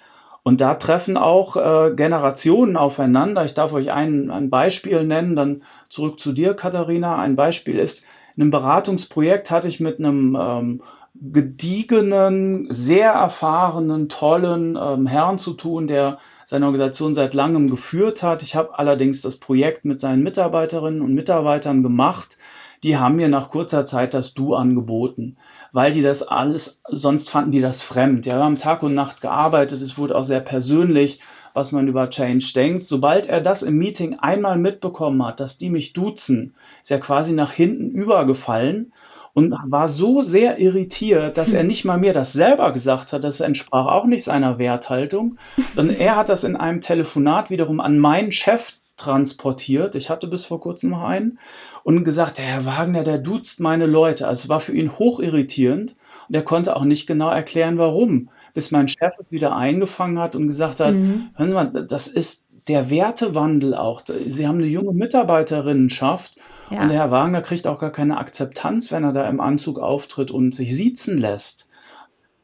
Und 0.43 0.60
da 0.60 0.75
treffen 0.75 1.17
auch 1.17 1.56
äh, 1.56 1.93
Generationen 1.95 2.75
aufeinander. 2.75 3.45
Ich 3.45 3.54
darf 3.54 3.73
euch 3.73 3.91
ein, 3.91 4.32
ein 4.32 4.49
Beispiel 4.49 5.04
nennen, 5.04 5.36
dann 5.36 5.63
zurück 5.88 6.19
zu 6.19 6.34
dir, 6.34 6.56
Katharina. 6.56 7.17
Ein 7.17 7.36
Beispiel 7.36 7.77
ist, 7.77 8.04
in 8.36 8.43
einem 8.43 8.51
Beratungsprojekt 8.51 9.51
hatte 9.51 9.67
ich 9.67 9.80
mit 9.80 9.99
einem 9.99 10.38
ähm, 10.39 10.82
gediegenen, 11.13 12.67
sehr 12.71 13.12
erfahrenen, 13.12 14.10
tollen 14.10 14.77
ähm, 14.82 15.06
Herrn 15.06 15.38
zu 15.38 15.54
tun, 15.54 15.86
der 15.86 16.17
seine 16.45 16.65
Organisation 16.65 17.13
seit 17.13 17.34
langem 17.34 17.69
geführt 17.69 18.23
hat. 18.23 18.41
Ich 18.41 18.56
habe 18.56 18.80
allerdings 18.80 19.21
das 19.21 19.36
Projekt 19.36 19.86
mit 19.86 19.99
seinen 19.99 20.23
Mitarbeiterinnen 20.23 21.01
und 21.01 21.13
Mitarbeitern 21.13 21.84
gemacht. 21.84 22.38
Die 22.83 22.97
haben 22.97 23.15
mir 23.15 23.29
nach 23.29 23.49
kurzer 23.49 23.85
Zeit 23.85 24.13
das 24.13 24.33
Du 24.33 24.55
angeboten 24.55 25.37
weil 25.71 25.91
die 25.91 26.01
das 26.01 26.23
alles, 26.23 26.81
sonst 26.89 27.29
fanden 27.29 27.51
die 27.51 27.61
das 27.61 27.81
fremd. 27.81 28.25
Ja, 28.25 28.37
wir 28.37 28.43
haben 28.43 28.57
Tag 28.57 28.83
und 28.83 28.93
Nacht 28.93 29.21
gearbeitet, 29.21 29.81
es 29.81 29.97
wurde 29.97 30.15
auch 30.15 30.23
sehr 30.23 30.41
persönlich, 30.41 31.19
was 31.53 31.71
man 31.71 31.87
über 31.87 32.09
Change 32.09 32.51
denkt. 32.55 32.87
Sobald 32.87 33.27
er 33.27 33.41
das 33.41 33.61
im 33.61 33.77
Meeting 33.77 34.19
einmal 34.19 34.57
mitbekommen 34.57 35.25
hat, 35.25 35.39
dass 35.39 35.57
die 35.57 35.69
mich 35.69 35.93
duzen, 35.93 36.55
ist 36.81 36.91
er 36.91 36.99
quasi 36.99 37.33
nach 37.33 37.51
hinten 37.51 37.91
übergefallen 37.91 38.93
und 39.33 39.53
war 39.65 39.87
so 39.87 40.23
sehr 40.23 40.59
irritiert, 40.59 41.37
dass 41.37 41.53
er 41.53 41.63
nicht 41.65 41.85
mal 41.85 41.97
mir 41.97 42.13
das 42.13 42.33
selber 42.33 42.71
gesagt 42.73 43.13
hat, 43.13 43.23
das 43.23 43.39
entsprach 43.39 43.87
auch 43.87 44.05
nicht 44.05 44.25
seiner 44.25 44.59
Werthaltung, 44.59 45.37
sondern 45.73 45.95
er 45.95 46.17
hat 46.17 46.29
das 46.29 46.43
in 46.43 46.57
einem 46.57 46.81
Telefonat 46.81 47.49
wiederum 47.49 47.79
an 47.79 47.97
meinen 47.97 48.31
Chef 48.33 48.73
transportiert. 49.01 49.95
Ich 49.95 50.09
hatte 50.09 50.27
bis 50.27 50.45
vor 50.45 50.59
kurzem 50.59 50.91
noch 50.91 51.03
einen 51.03 51.39
und 51.83 52.03
gesagt, 52.03 52.37
der 52.37 52.45
Herr 52.45 52.65
Wagner, 52.65 53.03
der 53.03 53.17
duzt 53.17 53.59
meine 53.59 53.85
Leute. 53.85 54.27
Also 54.27 54.45
es 54.45 54.49
war 54.49 54.59
für 54.59 54.73
ihn 54.73 54.97
hoch 54.97 55.19
irritierend 55.19 55.95
und 56.27 56.35
er 56.35 56.43
konnte 56.43 56.75
auch 56.75 56.83
nicht 56.83 57.07
genau 57.07 57.29
erklären, 57.29 57.77
warum. 57.77 58.29
Bis 58.53 58.71
mein 58.71 58.87
Chef 58.87 59.13
wieder 59.29 59.55
eingefangen 59.55 60.19
hat 60.19 60.35
und 60.35 60.47
gesagt 60.47 60.79
hat, 60.79 60.93
mhm. 60.93 61.29
hören 61.35 61.49
Sie 61.49 61.55
mal, 61.55 61.85
das 61.87 62.07
ist 62.07 62.45
der 62.67 62.89
Wertewandel 62.89 63.75
auch. 63.75 64.01
Sie 64.27 64.47
haben 64.47 64.59
eine 64.59 64.67
junge 64.67 64.93
Mitarbeiterinnenschaft 64.93 66.35
ja. 66.69 66.81
und 66.81 66.89
der 66.89 66.99
Herr 66.99 67.11
Wagner 67.11 67.41
kriegt 67.41 67.65
auch 67.65 67.79
gar 67.79 67.91
keine 67.91 68.17
Akzeptanz, 68.17 68.91
wenn 68.91 69.03
er 69.03 69.13
da 69.13 69.27
im 69.27 69.41
Anzug 69.41 69.79
auftritt 69.79 70.31
und 70.31 70.53
sich 70.53 70.75
siezen 70.75 71.17
lässt. 71.17 71.69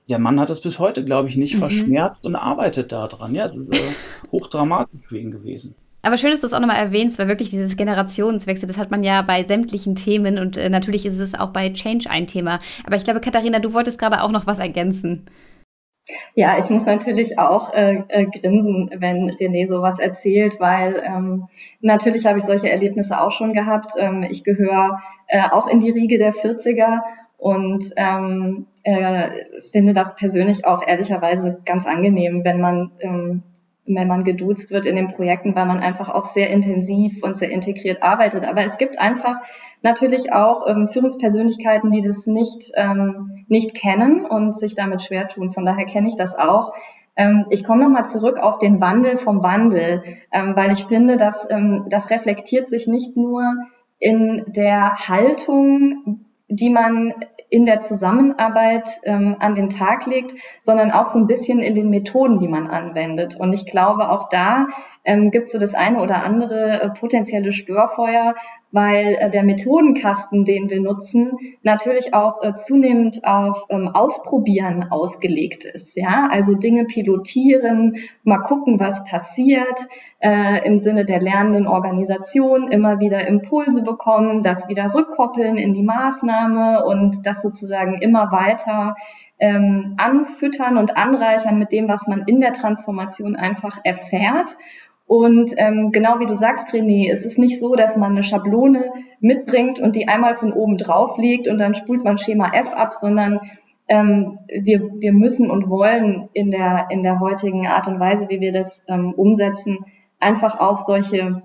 Der 0.10 0.20
Mann 0.20 0.40
hat 0.40 0.50
das 0.50 0.62
bis 0.62 0.80
heute, 0.80 1.04
glaube 1.04 1.28
ich, 1.28 1.36
nicht 1.36 1.56
mhm. 1.56 1.60
verschmerzt 1.60 2.26
und 2.26 2.36
arbeitet 2.36 2.92
daran. 2.92 3.36
Ja, 3.36 3.46
es 3.46 3.58
ist 3.58 3.74
äh, 3.74 3.94
hochdramatisch 4.32 5.02
für 5.08 5.18
ihn 5.18 5.32
gewesen. 5.32 5.76
Aber 6.08 6.16
schön, 6.16 6.32
dass 6.32 6.40
du 6.40 6.48
es 6.48 6.54
auch 6.54 6.62
nochmal 6.62 6.78
erwähnst, 6.78 7.20
weil 7.20 7.28
wirklich 7.28 7.50
dieses 7.50 7.76
Generationswechsel, 7.76 8.66
das 8.66 8.78
hat 8.78 8.92
man 8.92 9.04
ja 9.04 9.22
bei 9.24 9.44
sämtlichen 9.44 9.96
Themen 9.96 10.40
und 10.40 10.56
äh, 10.56 10.70
natürlich 10.70 11.06
ist 11.06 11.20
es 11.20 11.38
auch 11.38 11.50
bei 11.50 11.74
Change 11.74 12.10
ein 12.10 12.28
Thema. 12.28 12.62
Aber 12.86 12.96
ich 12.96 13.04
glaube, 13.04 13.20
Katharina, 13.20 13.60
du 13.60 13.74
wolltest 13.74 14.00
gerade 14.00 14.24
auch 14.24 14.32
noch 14.32 14.48
was 14.48 14.60
ergänzen. 14.60 15.30
Ja, 16.34 16.58
ich 16.58 16.70
muss 16.70 16.86
natürlich 16.86 17.38
auch 17.38 17.74
äh, 17.74 18.04
äh, 18.08 18.26
grinsen, 18.26 18.90
wenn 18.98 19.32
René 19.32 19.68
sowas 19.68 20.00
erzählt, 20.00 20.62
weil 20.62 21.04
ähm, 21.06 21.48
natürlich 21.82 22.26
habe 22.26 22.38
ich 22.38 22.46
solche 22.46 22.70
Erlebnisse 22.70 23.20
auch 23.20 23.34
schon 23.34 23.52
gehabt. 23.52 23.92
Ähm, 23.98 24.26
ich 24.30 24.46
gehöre 24.46 25.02
äh, 25.28 25.42
auch 25.52 25.68
in 25.68 25.82
die 25.82 25.92
Riege 25.92 26.18
der 26.18 26.32
40er 26.32 27.02
und 27.36 27.84
ähm, 27.98 28.68
äh, 28.84 29.44
finde 29.74 29.92
das 29.92 30.16
persönlich 30.16 30.66
auch 30.66 30.88
ehrlicherweise 30.88 31.60
ganz 31.66 31.86
angenehm, 31.86 32.46
wenn 32.46 32.62
man 32.62 32.92
ähm, 33.02 33.44
wenn 33.96 34.08
man 34.08 34.24
geduzt 34.24 34.72
wird 34.72 34.86
in 34.86 34.96
den 34.96 35.08
Projekten, 35.08 35.56
weil 35.56 35.66
man 35.66 35.80
einfach 35.80 36.10
auch 36.10 36.24
sehr 36.24 36.50
intensiv 36.50 37.24
und 37.24 37.38
sehr 37.38 37.50
integriert 37.50 38.04
arbeitet. 38.04 38.44
Aber 38.44 38.64
es 38.64 38.78
gibt 38.78 39.00
einfach 39.00 39.42
natürlich 39.82 40.34
auch 40.34 40.68
ähm, 40.68 40.88
Führungspersönlichkeiten, 40.88 41.92
die 41.92 42.02
das 42.02 42.28
nicht, 42.28 42.72
ähm, 42.76 43.46
nicht 43.48 43.74
kennen 43.74 44.26
und 44.26 44.56
sich 44.56 44.76
damit 44.76 45.02
schwer 45.02 45.28
tun. 45.28 45.52
Von 45.52 45.66
daher 45.66 45.86
kenne 45.86 46.08
ich 46.08 46.16
das 46.16 46.38
auch. 46.38 46.74
Ähm, 47.16 47.46
ich 47.50 47.64
komme 47.64 47.84
nochmal 47.84 48.06
zurück 48.06 48.38
auf 48.38 48.60
den 48.60 48.82
Wandel 48.82 49.18
vom 49.18 49.42
Wandel, 49.42 50.04
ähm, 50.32 50.56
weil 50.56 50.72
ich 50.72 50.86
finde, 50.86 51.18
dass 51.18 51.50
ähm, 51.50 51.86
das 51.90 52.12
reflektiert 52.12 52.68
sich 52.68 52.88
nicht 52.88 53.16
nur 53.16 53.44
in 54.00 54.44
der 54.48 54.96
Haltung, 55.08 56.27
die 56.50 56.70
man 56.70 57.14
in 57.50 57.66
der 57.66 57.80
Zusammenarbeit 57.80 58.90
ähm, 59.04 59.38
an 59.40 59.56
den 59.56 59.70
Tag 59.70 60.06
legt, 60.06 60.34
sondern 60.62 60.92
auch 60.92 61.06
so 61.06 61.20
ein 61.20 61.28
bisschen 61.28 61.60
in 61.60 61.76
den 61.76 61.90
Methoden, 61.90 62.40
die 62.40 62.48
man 62.48 62.68
anwendet. 62.68 63.36
Und 63.38 63.54
ich 63.54 63.66
glaube, 63.66 64.10
auch 64.10 64.30
da 64.30 64.68
ähm, 65.08 65.32
gibt 65.32 65.50
so 65.50 65.58
das 65.58 65.74
eine 65.74 66.02
oder 66.02 66.24
andere 66.24 66.82
äh, 66.82 66.90
potenzielle 66.90 67.54
Störfeuer, 67.54 68.36
weil 68.72 69.16
äh, 69.20 69.30
der 69.30 69.44
Methodenkasten, 69.44 70.44
den 70.44 70.70
wir 70.70 70.82
nutzen, 70.82 71.32
natürlich 71.64 72.14
auch 72.14 72.44
äh, 72.44 72.54
zunehmend 72.54 73.24
auf 73.24 73.64
ähm, 73.70 73.90
Ausprobieren 73.94 74.88
ausgelegt 74.92 75.64
ist. 75.64 75.96
Ja, 75.96 76.28
also 76.30 76.54
Dinge 76.56 76.84
pilotieren, 76.86 77.96
mal 78.24 78.40
gucken, 78.40 78.80
was 78.80 79.06
passiert, 79.06 79.88
äh, 80.20 80.68
im 80.68 80.78
Sinne 80.78 81.06
der 81.06 81.22
lernenden 81.22 81.68
Organisation, 81.68 82.70
immer 82.70 83.00
wieder 83.00 83.26
Impulse 83.28 83.84
bekommen, 83.84 84.44
das 84.44 84.68
wieder 84.68 84.94
rückkoppeln 84.94 85.58
in 85.58 85.74
die 85.74 85.84
Maßnahme 85.84 86.86
und 86.86 87.26
das 87.26 87.42
sozusagen 87.42 88.02
immer 88.02 88.32
weiter 88.32 88.96
ähm, 89.40 89.94
anfüttern 89.98 90.78
und 90.78 90.98
anreichern 90.98 91.60
mit 91.60 91.72
dem, 91.72 91.88
was 91.88 92.08
man 92.08 92.24
in 92.26 92.42
der 92.42 92.52
Transformation 92.52 93.36
einfach 93.36 93.80
erfährt 93.84 94.58
und 95.08 95.54
ähm, 95.56 95.92
genau 95.94 96.20
wie 96.20 96.26
du 96.26 96.36
sagst, 96.36 96.74
René, 96.74 97.10
es 97.10 97.26
ist 97.26 97.40
nicht 97.40 97.60
so, 97.60 97.76
dass 97.76 97.96
man 97.96 98.12
eine 98.12 98.24
Schablone 98.24 98.92
mitbringt 99.22 99.80
und 99.80 99.96
die 99.96 100.10
einmal 100.10 100.36
von 100.36 100.52
oben 100.52 100.78
drauf 100.78 101.18
legt 101.18 101.48
und 101.48 101.58
dann 101.58 101.74
spult 101.74 102.04
man 102.04 102.18
Schema 102.18 102.52
F 102.54 102.74
ab, 102.74 102.94
sondern 102.94 103.40
ähm, 103.88 104.40
wir, 104.50 104.82
wir 105.00 105.14
müssen 105.14 105.50
und 105.50 105.70
wollen 105.70 106.28
in 106.34 106.52
der, 106.52 106.88
in 106.90 107.04
der 107.04 107.22
heutigen 107.22 107.68
Art 107.68 107.88
und 107.88 108.02
Weise, 108.02 108.28
wie 108.28 108.42
wir 108.42 108.52
das 108.52 108.84
ähm, 108.90 109.14
umsetzen, 109.14 109.86
einfach 110.20 110.60
auch 110.60 110.78
solche, 110.78 111.42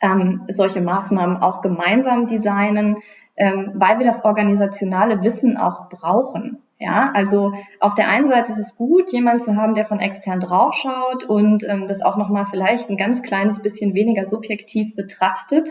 ähm, 0.00 0.42
solche 0.48 0.80
Maßnahmen 0.80 1.36
auch 1.42 1.60
gemeinsam 1.60 2.26
designen, 2.26 2.96
ähm, 3.36 3.72
weil 3.74 3.98
wir 3.98 4.06
das 4.06 4.24
organisationale 4.24 5.22
Wissen 5.22 5.58
auch 5.58 5.90
brauchen. 5.90 6.62
Ja, 6.80 7.10
also 7.12 7.52
auf 7.80 7.94
der 7.94 8.08
einen 8.08 8.28
Seite 8.28 8.52
ist 8.52 8.58
es 8.58 8.76
gut, 8.76 9.10
jemanden 9.10 9.40
zu 9.40 9.56
haben, 9.56 9.74
der 9.74 9.84
von 9.84 9.98
extern 9.98 10.38
draufschaut 10.38 11.24
und 11.24 11.64
ähm, 11.68 11.88
das 11.88 12.02
auch 12.02 12.16
nochmal 12.16 12.46
vielleicht 12.46 12.88
ein 12.88 12.96
ganz 12.96 13.22
kleines 13.22 13.60
bisschen 13.60 13.94
weniger 13.94 14.24
subjektiv 14.24 14.94
betrachtet. 14.94 15.70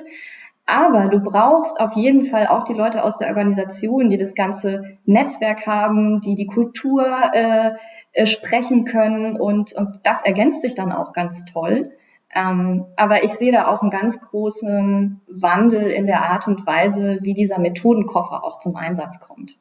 Aber 0.66 1.08
du 1.08 1.22
brauchst 1.22 1.80
auf 1.80 1.94
jeden 1.94 2.26
Fall 2.26 2.48
auch 2.48 2.64
die 2.64 2.74
Leute 2.74 3.06
aus 3.06 3.18
der 3.18 3.30
Organisation, 3.30 4.10
die 4.10 4.18
das 4.18 4.36
ganze 4.36 4.98
Netzwerk 5.06 5.66
haben, 5.66 6.20
die 6.20 6.36
die 6.36 6.48
Kultur 6.48 7.06
äh, 7.32 7.72
äh, 8.12 8.26
sprechen 8.26 8.84
können 8.84 9.40
und, 9.40 9.72
und 9.74 10.02
das 10.04 10.22
ergänzt 10.24 10.62
sich 10.62 10.76
dann 10.76 10.92
auch 10.92 11.14
ganz 11.14 11.46
toll. 11.46 11.92
Ähm, 12.36 12.86
aber 12.98 13.24
ich 13.24 13.34
sehe 13.36 13.54
da 13.54 13.68
auch 13.68 13.82
einen 13.82 13.92
ganz 13.92 14.20
großen 14.20 15.22
Wandel 15.28 15.90
in 15.90 16.06
der 16.06 16.30
Art 16.30 16.48
und 16.50 16.68
Weise, 16.68 17.20
wie 17.22 17.34
dieser 17.34 17.60
Methodenkoffer 17.60 18.44
auch 18.44 18.60
zum 18.60 18.76
Einsatz 18.76 19.22
kommt. 19.22 19.58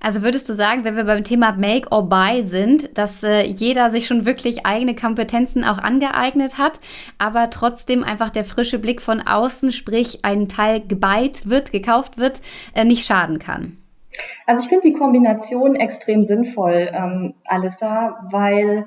Also 0.00 0.22
würdest 0.22 0.48
du 0.48 0.54
sagen, 0.54 0.84
wenn 0.84 0.96
wir 0.96 1.04
beim 1.04 1.24
Thema 1.24 1.52
Make 1.52 1.88
or 1.90 2.08
Buy 2.08 2.42
sind, 2.42 2.96
dass 2.98 3.22
äh, 3.22 3.42
jeder 3.42 3.90
sich 3.90 4.06
schon 4.06 4.26
wirklich 4.26 4.66
eigene 4.66 4.94
Kompetenzen 4.94 5.64
auch 5.64 5.78
angeeignet 5.78 6.58
hat, 6.58 6.80
aber 7.18 7.50
trotzdem 7.50 8.04
einfach 8.04 8.30
der 8.30 8.44
frische 8.44 8.78
Blick 8.78 9.00
von 9.00 9.20
außen, 9.20 9.72
sprich 9.72 10.24
ein 10.24 10.48
Teil 10.48 10.80
gebeit 10.86 11.48
wird, 11.48 11.72
gekauft 11.72 12.18
wird, 12.18 12.40
äh, 12.74 12.84
nicht 12.84 13.06
schaden 13.06 13.38
kann? 13.38 13.78
Also 14.46 14.62
ich 14.62 14.68
finde 14.68 14.88
die 14.88 14.94
Kombination 14.94 15.74
extrem 15.74 16.22
sinnvoll, 16.22 16.90
ähm, 16.92 17.34
Alissa, 17.44 18.28
weil 18.30 18.86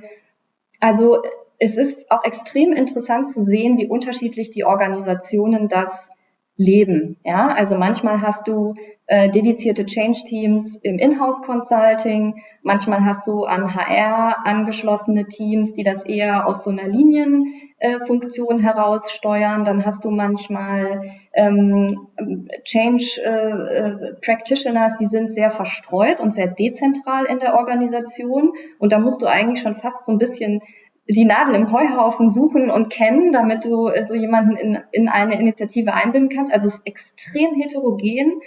also 0.79 1.21
es 1.57 1.77
ist 1.77 2.11
auch 2.11 2.23
extrem 2.23 2.73
interessant 2.73 3.27
zu 3.29 3.43
sehen, 3.43 3.77
wie 3.77 3.87
unterschiedlich 3.87 4.49
die 4.49 4.65
Organisationen 4.65 5.67
das 5.67 6.09
leben. 6.57 7.17
Ja, 7.23 7.47
also 7.47 7.77
manchmal 7.77 8.21
hast 8.21 8.47
du 8.47 8.73
äh, 9.07 9.29
dedizierte 9.29 9.85
Change-Teams 9.85 10.77
im 10.77 10.97
Inhouse-Consulting, 10.97 12.41
manchmal 12.63 13.05
hast 13.05 13.27
du 13.27 13.43
an 13.43 13.75
HR 13.75 14.45
angeschlossene 14.45 15.27
Teams, 15.27 15.75
die 15.75 15.83
das 15.83 16.05
eher 16.05 16.47
aus 16.47 16.63
so 16.63 16.71
einer 16.71 16.87
Linienfunktion 16.87 18.59
äh, 18.59 18.63
heraus 18.63 19.11
steuern. 19.11 19.63
Dann 19.63 19.85
hast 19.85 20.05
du 20.05 20.09
manchmal 20.09 21.03
ähm, 21.33 22.07
Change 22.63 23.21
äh, 23.23 24.15
Practitioners, 24.25 24.97
die 24.97 25.05
sind 25.05 25.29
sehr 25.29 25.51
verstreut 25.51 26.19
und 26.19 26.33
sehr 26.33 26.47
dezentral 26.47 27.25
in 27.25 27.37
der 27.37 27.53
Organisation. 27.53 28.53
Und 28.79 28.91
da 28.91 28.97
musst 28.97 29.21
du 29.21 29.27
eigentlich 29.27 29.61
schon 29.61 29.75
fast 29.75 30.07
so 30.07 30.13
ein 30.13 30.17
bisschen 30.17 30.61
die 31.07 31.25
Nadel 31.25 31.53
im 31.53 31.71
Heuhaufen 31.71 32.27
suchen 32.27 32.71
und 32.71 32.89
kennen, 32.89 33.31
damit 33.31 33.65
du 33.65 33.91
so 34.01 34.15
jemanden 34.15 34.57
in, 34.57 34.79
in 34.91 35.09
eine 35.09 35.39
Initiative 35.39 35.93
einbinden 35.93 36.35
kannst. 36.35 36.51
Also 36.51 36.65
es 36.65 36.77
ist 36.77 36.87
extrem 36.87 37.53
heterogen. 37.53 38.41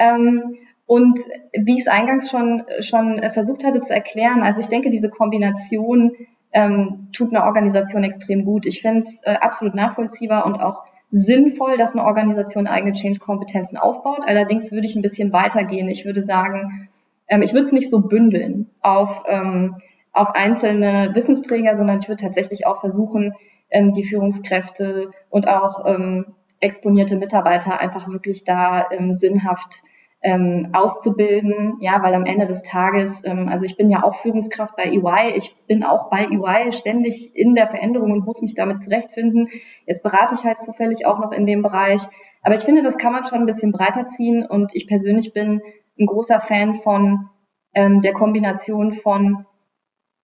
Ähm, 0.00 0.56
und 0.86 1.20
wie 1.52 1.74
ich 1.74 1.82
es 1.82 1.86
eingangs 1.86 2.30
schon, 2.30 2.64
schon 2.80 3.22
versucht 3.30 3.64
hatte 3.64 3.80
zu 3.80 3.94
erklären, 3.94 4.42
also 4.42 4.60
ich 4.60 4.66
denke, 4.66 4.90
diese 4.90 5.08
Kombination 5.08 6.12
ähm, 6.52 7.08
tut 7.12 7.30
einer 7.32 7.44
Organisation 7.44 8.02
extrem 8.02 8.44
gut. 8.44 8.66
Ich 8.66 8.82
finde 8.82 9.00
es 9.00 9.20
äh, 9.22 9.36
absolut 9.40 9.76
nachvollziehbar 9.76 10.46
und 10.46 10.56
auch 10.56 10.84
sinnvoll, 11.12 11.76
dass 11.76 11.92
eine 11.92 12.04
Organisation 12.04 12.66
eigene 12.66 12.92
Change-Kompetenzen 12.92 13.76
aufbaut. 13.76 14.22
Allerdings 14.26 14.72
würde 14.72 14.86
ich 14.86 14.96
ein 14.96 15.02
bisschen 15.02 15.32
weitergehen. 15.32 15.88
Ich 15.88 16.04
würde 16.04 16.22
sagen, 16.22 16.88
ähm, 17.28 17.42
ich 17.42 17.52
würde 17.52 17.64
es 17.64 17.72
nicht 17.72 17.88
so 17.88 18.00
bündeln 18.00 18.68
auf 18.80 19.22
ähm, 19.28 19.76
auf 20.12 20.34
einzelne 20.34 21.10
Wissensträger, 21.14 21.76
sondern 21.76 21.98
ich 21.98 22.08
würde 22.08 22.22
tatsächlich 22.22 22.66
auch 22.66 22.80
versuchen, 22.80 23.32
ähm, 23.70 23.92
die 23.92 24.04
Führungskräfte 24.04 25.10
und 25.28 25.46
auch 25.46 25.86
ähm, 25.86 26.34
exponierte 26.60 27.16
Mitarbeiter 27.16 27.80
einfach 27.80 28.08
wirklich 28.08 28.44
da 28.44 28.90
ähm, 28.90 29.12
sinnhaft 29.12 29.82
ähm, 30.22 30.68
auszubilden, 30.74 31.78
ja, 31.80 32.02
weil 32.02 32.14
am 32.14 32.26
Ende 32.26 32.44
des 32.44 32.62
Tages, 32.62 33.22
ähm, 33.24 33.48
also 33.48 33.64
ich 33.64 33.76
bin 33.76 33.88
ja 33.88 34.02
auch 34.02 34.16
Führungskraft 34.16 34.76
bei 34.76 34.84
EY, 34.84 35.34
ich 35.34 35.56
bin 35.66 35.82
auch 35.82 36.10
bei 36.10 36.26
EY 36.26 36.72
ständig 36.72 37.34
in 37.34 37.54
der 37.54 37.68
Veränderung 37.68 38.12
und 38.12 38.26
muss 38.26 38.42
mich 38.42 38.54
damit 38.54 38.82
zurechtfinden. 38.82 39.48
Jetzt 39.86 40.02
berate 40.02 40.34
ich 40.34 40.44
halt 40.44 40.60
zufällig 40.60 41.06
auch 41.06 41.18
noch 41.18 41.32
in 41.32 41.46
dem 41.46 41.62
Bereich, 41.62 42.02
aber 42.42 42.54
ich 42.54 42.62
finde, 42.62 42.82
das 42.82 42.98
kann 42.98 43.12
man 43.12 43.24
schon 43.24 43.38
ein 43.38 43.46
bisschen 43.46 43.72
breiter 43.72 44.06
ziehen 44.06 44.44
und 44.44 44.74
ich 44.74 44.86
persönlich 44.86 45.32
bin 45.32 45.62
ein 45.98 46.06
großer 46.06 46.40
Fan 46.40 46.74
von 46.74 47.30
ähm, 47.72 48.02
der 48.02 48.12
Kombination 48.12 48.92
von 48.92 49.46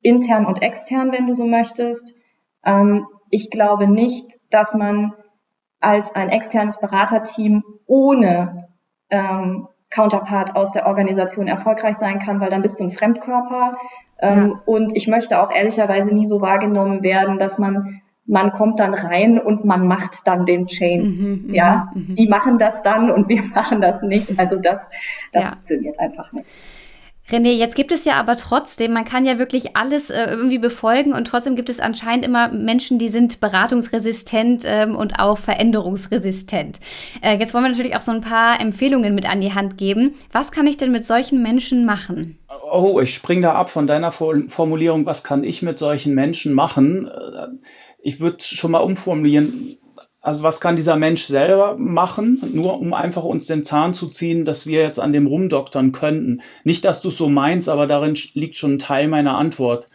intern 0.02 0.44
und 0.44 0.62
extern, 0.62 1.10
wenn 1.10 1.26
du 1.26 1.32
so 1.32 1.46
möchtest. 1.46 2.14
Ähm, 2.64 3.06
ich 3.30 3.50
glaube 3.50 3.88
nicht, 3.88 4.38
dass 4.50 4.74
man 4.74 5.14
als 5.86 6.12
ein 6.16 6.30
externes 6.30 6.80
Beraterteam 6.80 7.62
ohne 7.86 8.66
ähm, 9.08 9.68
Counterpart 9.88 10.56
aus 10.56 10.72
der 10.72 10.86
Organisation 10.86 11.46
erfolgreich 11.46 11.94
sein 11.94 12.18
kann, 12.18 12.40
weil 12.40 12.50
dann 12.50 12.62
bist 12.62 12.80
du 12.80 12.84
ein 12.84 12.90
Fremdkörper. 12.90 13.74
Ähm, 14.18 14.48
ja. 14.48 14.62
Und 14.66 14.96
ich 14.96 15.06
möchte 15.06 15.40
auch 15.40 15.52
ehrlicherweise 15.52 16.12
nie 16.12 16.26
so 16.26 16.40
wahrgenommen 16.40 17.04
werden, 17.04 17.38
dass 17.38 17.58
man 17.58 18.02
man 18.28 18.50
kommt 18.50 18.80
dann 18.80 18.92
rein 18.92 19.38
und 19.38 19.64
man 19.64 19.86
macht 19.86 20.26
dann 20.26 20.44
den 20.44 20.66
Chain. 20.66 21.02
Mhm, 21.02 21.44
mhm 21.46 21.54
ja, 21.54 21.92
mhm. 21.94 22.16
die 22.16 22.26
machen 22.26 22.58
das 22.58 22.82
dann 22.82 23.08
und 23.08 23.28
wir 23.28 23.44
machen 23.54 23.80
das 23.80 24.02
nicht. 24.02 24.36
Also 24.40 24.56
das, 24.56 24.90
das 25.32 25.44
ja. 25.44 25.52
funktioniert 25.52 26.00
einfach 26.00 26.32
nicht. 26.32 26.50
René, 27.28 27.50
jetzt 27.50 27.74
gibt 27.74 27.90
es 27.90 28.04
ja 28.04 28.14
aber 28.14 28.36
trotzdem, 28.36 28.92
man 28.92 29.04
kann 29.04 29.26
ja 29.26 29.38
wirklich 29.38 29.76
alles 29.76 30.10
äh, 30.10 30.30
irgendwie 30.30 30.58
befolgen 30.58 31.12
und 31.12 31.26
trotzdem 31.26 31.56
gibt 31.56 31.68
es 31.68 31.80
anscheinend 31.80 32.24
immer 32.24 32.48
Menschen, 32.48 33.00
die 33.00 33.08
sind 33.08 33.40
beratungsresistent 33.40 34.62
ähm, 34.64 34.94
und 34.94 35.18
auch 35.18 35.36
veränderungsresistent. 35.36 36.78
Äh, 37.22 37.38
jetzt 37.38 37.52
wollen 37.52 37.64
wir 37.64 37.70
natürlich 37.70 37.96
auch 37.96 38.00
so 38.00 38.12
ein 38.12 38.20
paar 38.20 38.60
Empfehlungen 38.60 39.14
mit 39.14 39.28
an 39.28 39.40
die 39.40 39.54
Hand 39.54 39.76
geben. 39.76 40.14
Was 40.30 40.52
kann 40.52 40.68
ich 40.68 40.76
denn 40.76 40.92
mit 40.92 41.04
solchen 41.04 41.42
Menschen 41.42 41.84
machen? 41.84 42.38
Oh, 42.70 43.00
ich 43.00 43.12
spring 43.12 43.42
da 43.42 43.54
ab 43.54 43.70
von 43.70 43.88
deiner 43.88 44.12
Formulierung, 44.12 45.04
was 45.04 45.24
kann 45.24 45.42
ich 45.42 45.62
mit 45.62 45.78
solchen 45.78 46.14
Menschen 46.14 46.54
machen? 46.54 47.08
Äh, 47.08 47.48
ich 48.02 48.20
würde 48.20 48.36
schon 48.40 48.70
mal 48.70 48.78
umformulieren 48.78 49.78
also 50.26 50.42
was 50.42 50.60
kann 50.60 50.74
dieser 50.74 50.96
Mensch 50.96 51.22
selber 51.22 51.76
machen, 51.78 52.40
nur 52.52 52.80
um 52.80 52.92
einfach 52.94 53.22
uns 53.22 53.46
den 53.46 53.62
Zahn 53.62 53.94
zu 53.94 54.08
ziehen, 54.08 54.44
dass 54.44 54.66
wir 54.66 54.80
jetzt 54.80 54.98
an 54.98 55.12
dem 55.12 55.28
rumdoktern 55.28 55.92
könnten. 55.92 56.40
Nicht, 56.64 56.84
dass 56.84 57.00
du 57.00 57.10
es 57.10 57.16
so 57.16 57.28
meinst, 57.28 57.68
aber 57.68 57.86
darin 57.86 58.18
liegt 58.34 58.56
schon 58.56 58.74
ein 58.74 58.78
Teil 58.80 59.06
meiner 59.06 59.38
Antwort. 59.38 59.86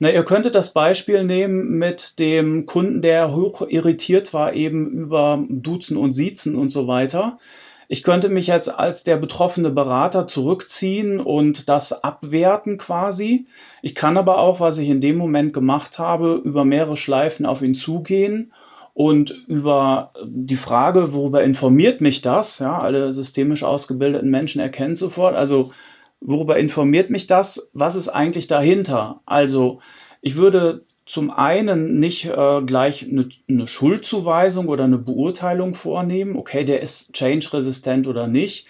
Na, 0.00 0.10
ihr 0.10 0.24
könntet 0.24 0.56
das 0.56 0.72
Beispiel 0.72 1.22
nehmen 1.22 1.78
mit 1.78 2.18
dem 2.18 2.66
Kunden, 2.66 3.00
der 3.00 3.32
hoch 3.32 3.62
irritiert 3.68 4.34
war 4.34 4.54
eben 4.54 4.88
über 4.88 5.44
Duzen 5.48 5.96
und 5.96 6.14
Siezen 6.14 6.56
und 6.56 6.70
so 6.70 6.88
weiter. 6.88 7.38
Ich 7.86 8.02
könnte 8.02 8.28
mich 8.28 8.48
jetzt 8.48 8.76
als 8.76 9.04
der 9.04 9.18
betroffene 9.18 9.70
Berater 9.70 10.26
zurückziehen 10.26 11.20
und 11.20 11.68
das 11.68 11.92
abwerten 11.92 12.76
quasi. 12.76 13.46
Ich 13.82 13.94
kann 13.94 14.16
aber 14.16 14.38
auch, 14.38 14.58
was 14.58 14.78
ich 14.78 14.88
in 14.88 15.00
dem 15.00 15.16
Moment 15.16 15.52
gemacht 15.52 16.00
habe, 16.00 16.40
über 16.42 16.64
mehrere 16.64 16.96
Schleifen 16.96 17.46
auf 17.46 17.62
ihn 17.62 17.74
zugehen 17.74 18.50
und 18.94 19.30
über 19.46 20.12
die 20.24 20.56
Frage, 20.56 21.12
worüber 21.12 21.42
informiert 21.42 22.00
mich 22.00 22.22
das? 22.22 22.58
Ja, 22.58 22.78
alle 22.78 23.12
systemisch 23.12 23.62
ausgebildeten 23.62 24.30
Menschen 24.30 24.60
erkennen 24.60 24.94
sofort. 24.94 25.34
Also, 25.34 25.72
worüber 26.20 26.58
informiert 26.58 27.10
mich 27.10 27.26
das? 27.26 27.70
Was 27.72 27.94
ist 27.94 28.08
eigentlich 28.08 28.46
dahinter? 28.46 29.20
Also, 29.26 29.80
ich 30.20 30.36
würde 30.36 30.84
zum 31.06 31.30
einen 31.30 31.98
nicht 31.98 32.26
äh, 32.26 32.62
gleich 32.62 33.08
eine, 33.08 33.28
eine, 33.48 33.66
Schuldzuweisung 33.66 34.68
oder 34.68 34.84
eine 34.84 34.98
Beurteilung 34.98 35.74
vornehmen, 35.74 36.36
okay, 36.36 36.64
der 36.64 36.82
ist 36.82 37.14
change-resistent 37.14 38.06
oder 38.06 38.28
nicht. 38.28 38.68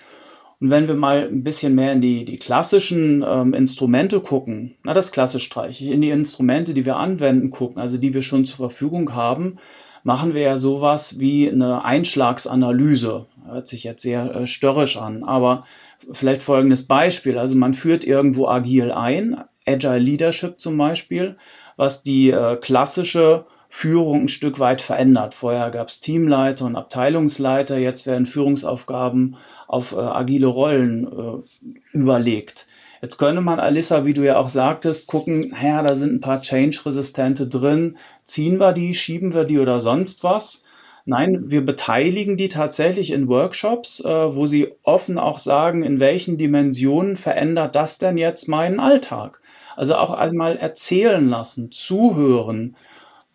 Und 0.59 0.70
wenn 0.70 0.88
wir 0.88 0.94
mal 0.94 1.28
ein 1.28 1.42
bisschen 1.42 1.74
mehr 1.74 1.92
in 1.92 2.00
die, 2.00 2.24
die 2.24 2.38
klassischen 2.38 3.24
ähm, 3.26 3.52
Instrumente 3.52 4.20
gucken, 4.20 4.76
na, 4.85 4.94
das 4.94 5.12
klassisch 5.12 5.44
streiche 5.44 5.85
ich, 5.85 5.90
in 5.90 6.02
die 6.02 6.11
Instrumente, 6.11 6.72
die 6.74 6.85
wir 6.85 6.96
anwenden, 6.96 7.50
gucken, 7.50 7.80
also 7.80 7.98
die 7.98 8.14
wir 8.14 8.22
schon 8.22 8.44
zur 8.44 8.56
Verfügung 8.56 9.14
haben, 9.14 9.56
machen 10.02 10.34
wir 10.34 10.42
ja 10.42 10.56
sowas 10.56 11.18
wie 11.18 11.50
eine 11.50 11.84
Einschlagsanalyse. 11.84 13.26
Hört 13.46 13.68
sich 13.68 13.84
jetzt 13.84 14.02
sehr 14.02 14.34
äh, 14.34 14.46
störrisch 14.46 14.96
an, 14.96 15.24
aber 15.24 15.64
vielleicht 16.12 16.42
folgendes 16.42 16.86
Beispiel. 16.86 17.38
Also 17.38 17.54
man 17.56 17.74
führt 17.74 18.04
irgendwo 18.04 18.48
agil 18.48 18.92
ein, 18.92 19.44
Agile 19.66 19.98
Leadership 19.98 20.58
zum 20.58 20.76
Beispiel, 20.76 21.36
was 21.76 22.02
die 22.02 22.30
äh, 22.30 22.56
klassische 22.56 23.44
Führung 23.68 24.22
ein 24.22 24.28
Stück 24.28 24.58
weit 24.58 24.80
verändert. 24.80 25.32
Vorher 25.32 25.70
gab 25.70 25.88
es 25.88 26.00
Teamleiter 26.00 26.64
und 26.64 26.76
Abteilungsleiter, 26.76 27.78
jetzt 27.78 28.06
werden 28.06 28.26
Führungsaufgaben 28.26 29.36
auf 29.68 29.92
äh, 29.92 29.96
agile 29.96 30.48
Rollen 30.48 31.06
äh, 31.06 31.96
überlegt. 31.96 32.66
Jetzt 33.02 33.16
könnte 33.16 33.40
man, 33.40 33.60
Alissa, 33.60 34.04
wie 34.04 34.12
du 34.12 34.22
ja 34.24 34.36
auch 34.36 34.50
sagtest, 34.50 35.08
gucken, 35.08 35.54
ja, 35.62 35.82
da 35.82 35.96
sind 35.96 36.12
ein 36.12 36.20
paar 36.20 36.42
Change-Resistente 36.42 37.46
drin. 37.48 37.96
Ziehen 38.24 38.60
wir 38.60 38.72
die, 38.72 38.94
schieben 38.94 39.32
wir 39.32 39.44
die 39.44 39.58
oder 39.58 39.80
sonst 39.80 40.22
was? 40.22 40.64
Nein, 41.06 41.44
wir 41.50 41.64
beteiligen 41.64 42.36
die 42.36 42.50
tatsächlich 42.50 43.10
in 43.10 43.26
Workshops, 43.26 44.04
äh, 44.04 44.36
wo 44.36 44.46
sie 44.46 44.68
offen 44.82 45.18
auch 45.18 45.38
sagen, 45.38 45.82
in 45.82 45.98
welchen 45.98 46.36
Dimensionen 46.36 47.16
verändert 47.16 47.74
das 47.74 47.96
denn 47.96 48.18
jetzt 48.18 48.48
meinen 48.48 48.80
Alltag? 48.80 49.40
Also 49.76 49.94
auch 49.94 50.10
einmal 50.10 50.58
erzählen 50.58 51.26
lassen, 51.26 51.72
zuhören, 51.72 52.76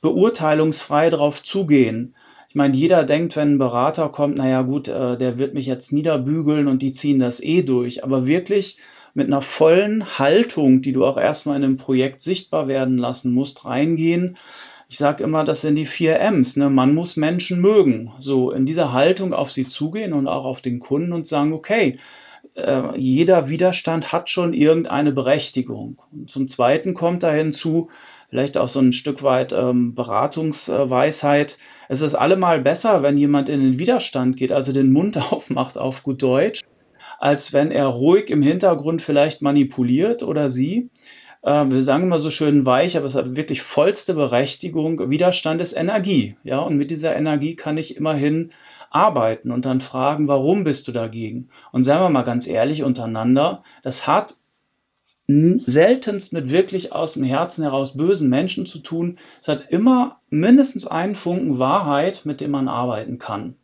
beurteilungsfrei 0.01 1.10
darauf 1.10 1.41
zugehen. 1.41 2.13
Ich 2.49 2.56
meine, 2.56 2.78
jeder 2.78 3.04
denkt, 3.04 3.36
wenn 3.36 3.54
ein 3.54 3.58
Berater 3.58 4.10
kommt, 4.10 4.38
naja 4.38 4.62
gut, 4.62 4.88
äh, 4.88 5.17
der 5.17 5.39
wird 5.39 5.56
mich 5.56 5.65
jetzt 5.65 5.91
niederbügeln 5.91 6.67
und 6.67 6.84
die 6.84 6.91
ziehen 6.91 7.17
das 7.17 7.41
eh 7.41 7.63
durch. 7.63 8.04
Aber 8.04 8.28
wirklich 8.28 8.78
mit 9.15 9.28
einer 9.28 9.41
vollen 9.41 10.19
Haltung, 10.19 10.82
die 10.82 10.91
du 10.91 11.06
auch 11.06 11.17
erstmal 11.17 11.56
in 11.58 11.63
einem 11.63 11.78
Projekt 11.78 12.21
sichtbar 12.21 12.67
werden 12.67 12.97
lassen 12.97 13.34
musst, 13.34 13.65
reingehen. 13.65 14.38
Ich 14.89 14.97
sage 14.97 15.23
immer, 15.23 15.45
das 15.45 15.62
sind 15.62 15.75
die 15.75 15.86
vier 15.86 16.19
M's. 16.19 16.58
Ne? 16.58 16.69
Man 16.69 16.93
muss 16.93 17.15
Menschen 17.15 17.62
mögen. 17.62 18.12
So 18.19 18.51
in 18.51 18.65
dieser 18.65 18.91
Haltung 18.91 19.34
auf 19.34 19.51
sie 19.51 19.65
zugehen 19.65 20.13
und 20.13 20.28
auch 20.28 20.43
auf 20.43 20.62
den 20.62 20.80
Kunden 20.80 21.13
und 21.13 21.25
sagen, 21.25 21.54
okay, 21.54 21.97
äh, 22.56 22.97
jeder 22.97 23.47
Widerstand 23.47 24.12
hat 24.12 24.30
schon 24.30 24.54
irgendeine 24.54 25.13
Berechtigung. 25.13 25.97
Und 26.12 26.30
zum 26.30 26.47
Zweiten 26.49 26.93
kommt 26.93 27.23
da 27.23 27.32
hinzu, 27.32 27.89
vielleicht 28.30 28.58
auch 28.58 28.67
so 28.67 28.82
ein 28.82 28.91
Stück 28.91 29.23
weit 29.23 29.54
ähm, 29.54 29.95
Beratungsweisheit. 29.95 31.58
Es 31.88 32.01
ist 32.01 32.15
allemal 32.15 32.60
besser, 32.60 33.01
wenn 33.01 33.17
jemand 33.17 33.47
in 33.47 33.62
den 33.62 33.80
Widerstand 33.80 34.36
geht, 34.36 34.51
also 34.51 34.73
den 34.73 34.91
Mund 34.91 35.17
aufmacht 35.32 35.78
auf 35.78 36.04
gut 36.04 36.21
Deutsch, 36.21 36.60
als 37.26 37.54
wenn 37.54 37.72
er 37.72 37.88
ruhig 37.88 38.30
im 38.30 38.44
Hintergrund 38.44 39.02
vielleicht 39.02 39.42
manipuliert 39.42 40.22
oder 40.22 40.48
sie. 40.52 40.92
Äh, 41.42 41.66
wir 41.70 41.82
sagen 41.82 42.04
immer 42.04 42.20
so 42.20 42.30
schön 42.30 42.68
weich, 42.68 42.98
aber 42.98 43.08
es 43.08 43.16
hat 43.16 43.36
wirklich 43.36 43.64
vollste 43.64 44.14
Berechtigung. 44.14 45.10
Widerstand 45.10 45.60
ist 45.60 45.74
Energie. 45.74 46.38
Ja, 46.44 46.60
und 46.60 46.78
mit 46.78 46.92
dieser 46.92 47.16
Energie 47.16 47.56
kann 47.56 47.78
ich 47.78 47.98
immerhin 47.98 48.52
arbeiten 48.92 49.50
und 49.50 49.66
dann 49.66 49.82
fragen, 49.82 50.28
warum 50.28 50.66
bist 50.66 50.88
du 50.88 50.92
dagegen? 50.92 51.50
Und 51.72 51.84
sagen 51.84 52.04
wir 52.04 52.10
mal 52.10 52.22
ganz 52.22 52.46
ehrlich 52.46 52.84
untereinander, 52.84 53.64
das 53.82 54.06
hat 54.06 54.36
seltenst 55.28 56.32
mit 56.32 56.52
wirklich 56.52 56.94
aus 56.94 57.16
dem 57.16 57.24
Herzen 57.24 57.64
heraus 57.64 57.98
bösen 57.98 58.30
Menschen 58.30 58.68
zu 58.68 58.78
tun. 58.78 59.18
Es 59.42 59.48
hat 59.48 59.72
immer 59.72 60.20
mindestens 60.30 60.86
einen 60.86 61.16
Funken 61.16 61.58
Wahrheit, 61.58 62.22
mit 62.26 62.40
dem 62.40 62.52
man 62.52 62.68
arbeiten 62.68 63.18
kann. 63.18 63.56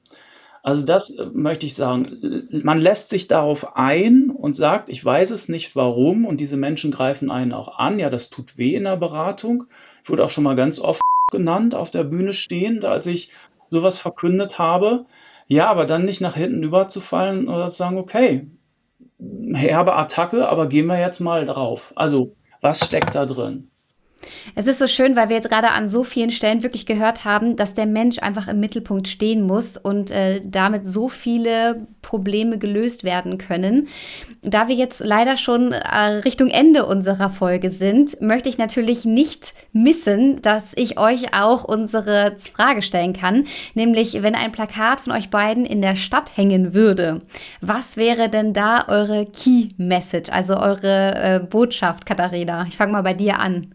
Also 0.64 0.84
das 0.84 1.10
äh, 1.12 1.26
möchte 1.34 1.66
ich 1.66 1.76
sagen. 1.76 2.48
Man 2.64 2.80
lässt 2.80 3.10
sich 3.10 3.28
darauf 3.28 3.76
ein 3.76 4.30
und 4.30 4.56
sagt, 4.56 4.90
ich 4.90 5.04
weiß 5.04 5.32
es 5.32 5.50
nicht 5.50 5.76
warum 5.76 6.26
und 6.26 6.38
diese 6.38 6.58
Menschen 6.58 6.92
greifen 6.92 7.32
einen 7.32 7.54
auch 7.54 7.78
an. 7.78 8.00
Ja, 8.00 8.10
das 8.10 8.30
tut 8.30 8.58
weh 8.58 8.76
in 8.76 8.84
der 8.84 8.98
Beratung. 8.98 9.66
Ich 10.04 10.10
wurde 10.10 10.24
auch 10.24 10.30
schon 10.30 10.44
mal 10.44 10.56
ganz 10.56 10.80
oft 10.80 11.02
genannt 11.32 11.76
auf 11.76 11.92
der 11.92 12.04
Bühne 12.04 12.34
stehend, 12.34 12.86
als 12.86 13.06
ich 13.08 13.32
sowas 13.70 13.98
verkündet 13.98 14.60
habe. 14.60 15.06
Ja, 15.48 15.70
aber 15.70 15.86
dann 15.86 16.06
nicht 16.06 16.22
nach 16.22 16.36
hinten 16.36 16.64
überzufallen 16.64 17.48
oder 17.48 17.68
zu 17.68 17.78
sagen, 17.78 17.98
okay, 17.98 18.48
herbe 19.54 19.96
Attacke, 19.96 20.48
aber 20.48 20.68
gehen 20.68 20.88
wir 20.88 21.00
jetzt 21.00 21.20
mal 21.20 21.46
drauf. 21.46 21.94
Also, 21.96 22.36
was 22.62 22.86
steckt 22.86 23.16
da 23.16 23.26
drin? 23.26 23.70
Es 24.56 24.68
ist 24.68 24.80
so 24.80 24.88
schön, 24.88 25.16
weil 25.16 25.30
wir 25.30 25.36
jetzt 25.36 25.50
gerade 25.50 25.72
an 25.72 25.88
so 25.88 26.04
vielen 26.04 26.32
Stellen 26.32 26.64
wirklich 26.64 26.86
gehört 26.86 27.26
haben, 27.26 27.56
dass 27.56 27.74
der 27.74 27.86
Mensch 27.86 28.20
einfach 28.20 28.48
im 28.48 28.60
Mittelpunkt 28.60 29.08
stehen 29.08 29.42
muss 29.42 29.78
und 29.78 30.12
äh, 30.12 30.42
damit 30.44 30.86
so 30.86 31.10
viele 31.10 31.88
Probleme 32.02 32.58
gelöst 32.58 33.04
werden 33.04 33.38
können. 33.38 33.88
Da 34.42 34.68
wir 34.68 34.76
jetzt 34.76 35.04
leider 35.06 35.38
schon 35.38 35.72
äh, 35.72 35.98
Richtung 36.26 36.50
Ende 36.50 36.86
unserer 36.86 37.30
Folge 37.30 37.70
sind, 37.70 38.20
möchte 38.22 38.50
ich 38.50 38.58
natürlich 38.58 39.06
nicht 39.06 39.54
missen, 39.72 40.42
dass 40.42 40.74
ich 40.76 40.98
euch 40.98 41.34
auch 41.34 41.64
unsere 41.64 42.36
Frage 42.54 42.82
stellen 42.82 43.14
kann, 43.14 43.46
nämlich 43.76 44.22
wenn 44.24 44.36
ein 44.36 44.52
Plakat 44.52 45.02
von 45.02 45.14
euch 45.14 45.30
beiden 45.30 45.66
in 45.66 45.82
der 45.82 45.96
Stadt 45.96 46.36
hängen 46.36 46.74
würde, 46.74 47.22
was 47.62 47.98
wäre 47.98 48.30
denn 48.30 48.54
da 48.54 48.86
eure 48.88 49.26
Key 49.26 49.70
Message, 49.78 50.32
also 50.32 50.58
eure 50.58 51.16
äh, 51.16 51.40
Botschaft, 51.40 52.06
Katharina? 52.06 52.66
Ich 52.68 52.78
fange 52.78 52.94
mal 52.94 53.04
bei 53.04 53.14
dir 53.14 53.40
an. 53.40 53.74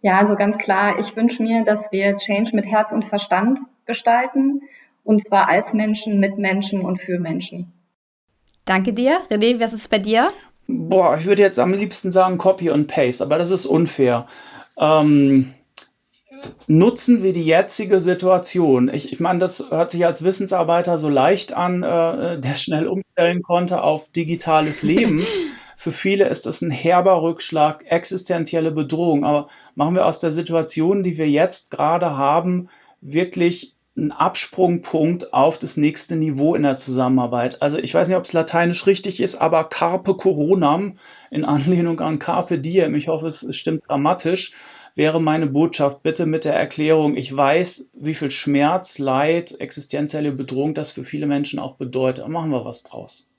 Ja, 0.00 0.18
also 0.18 0.36
ganz 0.36 0.58
klar, 0.58 0.98
ich 0.98 1.16
wünsche 1.16 1.42
mir, 1.42 1.64
dass 1.64 1.90
wir 1.90 2.16
Change 2.16 2.54
mit 2.54 2.66
Herz 2.66 2.92
und 2.92 3.04
Verstand 3.04 3.58
gestalten 3.84 4.62
und 5.02 5.24
zwar 5.26 5.48
als 5.48 5.72
Menschen, 5.72 6.20
mit 6.20 6.38
Menschen 6.38 6.82
und 6.82 7.00
für 7.00 7.18
Menschen. 7.18 7.72
Danke 8.64 8.92
dir. 8.92 9.20
René, 9.30 9.58
was 9.58 9.72
ist 9.72 9.88
bei 9.88 9.98
dir? 9.98 10.30
Boah, 10.66 11.16
ich 11.16 11.24
würde 11.24 11.40
jetzt 11.40 11.58
am 11.58 11.72
liebsten 11.72 12.10
sagen 12.12 12.36
Copy 12.36 12.70
und 12.70 12.86
Paste, 12.86 13.24
aber 13.24 13.38
das 13.38 13.50
ist 13.50 13.64
unfair. 13.64 14.26
Ähm, 14.78 15.54
nutzen 16.66 17.22
wir 17.22 17.32
die 17.32 17.44
jetzige 17.44 18.00
Situation. 18.00 18.90
Ich, 18.92 19.12
ich 19.12 19.20
meine, 19.20 19.38
das 19.38 19.70
hört 19.70 19.90
sich 19.90 20.04
als 20.04 20.22
Wissensarbeiter 20.22 20.98
so 20.98 21.08
leicht 21.08 21.54
an, 21.54 21.82
äh, 21.82 22.38
der 22.38 22.54
schnell 22.54 22.86
umstellen 22.86 23.42
konnte 23.42 23.82
auf 23.82 24.10
digitales 24.10 24.82
Leben. 24.82 25.26
Für 25.80 25.92
viele 25.92 26.26
ist 26.26 26.44
das 26.44 26.60
ein 26.60 26.72
herber 26.72 27.22
Rückschlag, 27.22 27.84
existenzielle 27.86 28.72
Bedrohung. 28.72 29.24
Aber 29.24 29.46
machen 29.76 29.94
wir 29.94 30.06
aus 30.06 30.18
der 30.18 30.32
Situation, 30.32 31.04
die 31.04 31.18
wir 31.18 31.30
jetzt 31.30 31.70
gerade 31.70 32.16
haben, 32.16 32.68
wirklich 33.00 33.74
einen 33.96 34.10
Absprungpunkt 34.10 35.32
auf 35.32 35.56
das 35.56 35.76
nächste 35.76 36.16
Niveau 36.16 36.56
in 36.56 36.64
der 36.64 36.78
Zusammenarbeit. 36.78 37.62
Also 37.62 37.78
ich 37.78 37.94
weiß 37.94 38.08
nicht, 38.08 38.16
ob 38.16 38.24
es 38.24 38.32
lateinisch 38.32 38.88
richtig 38.88 39.20
ist, 39.20 39.36
aber 39.36 39.62
Carpe 39.68 40.16
Coronam 40.16 40.98
in 41.30 41.44
Anlehnung 41.44 42.00
an 42.00 42.18
Carpe 42.18 42.58
Diem, 42.58 42.96
ich 42.96 43.06
hoffe, 43.06 43.28
es 43.28 43.46
stimmt 43.52 43.84
grammatisch, 43.84 44.54
wäre 44.96 45.22
meine 45.22 45.46
Botschaft 45.46 46.02
bitte 46.02 46.26
mit 46.26 46.44
der 46.44 46.54
Erklärung, 46.54 47.16
ich 47.16 47.36
weiß, 47.36 47.90
wie 47.96 48.14
viel 48.14 48.30
Schmerz, 48.30 48.98
Leid, 48.98 49.54
existenzielle 49.60 50.32
Bedrohung 50.32 50.74
das 50.74 50.90
für 50.90 51.04
viele 51.04 51.26
Menschen 51.26 51.60
auch 51.60 51.76
bedeutet. 51.76 52.26
Machen 52.26 52.50
wir 52.50 52.64
was 52.64 52.82
draus. 52.82 53.30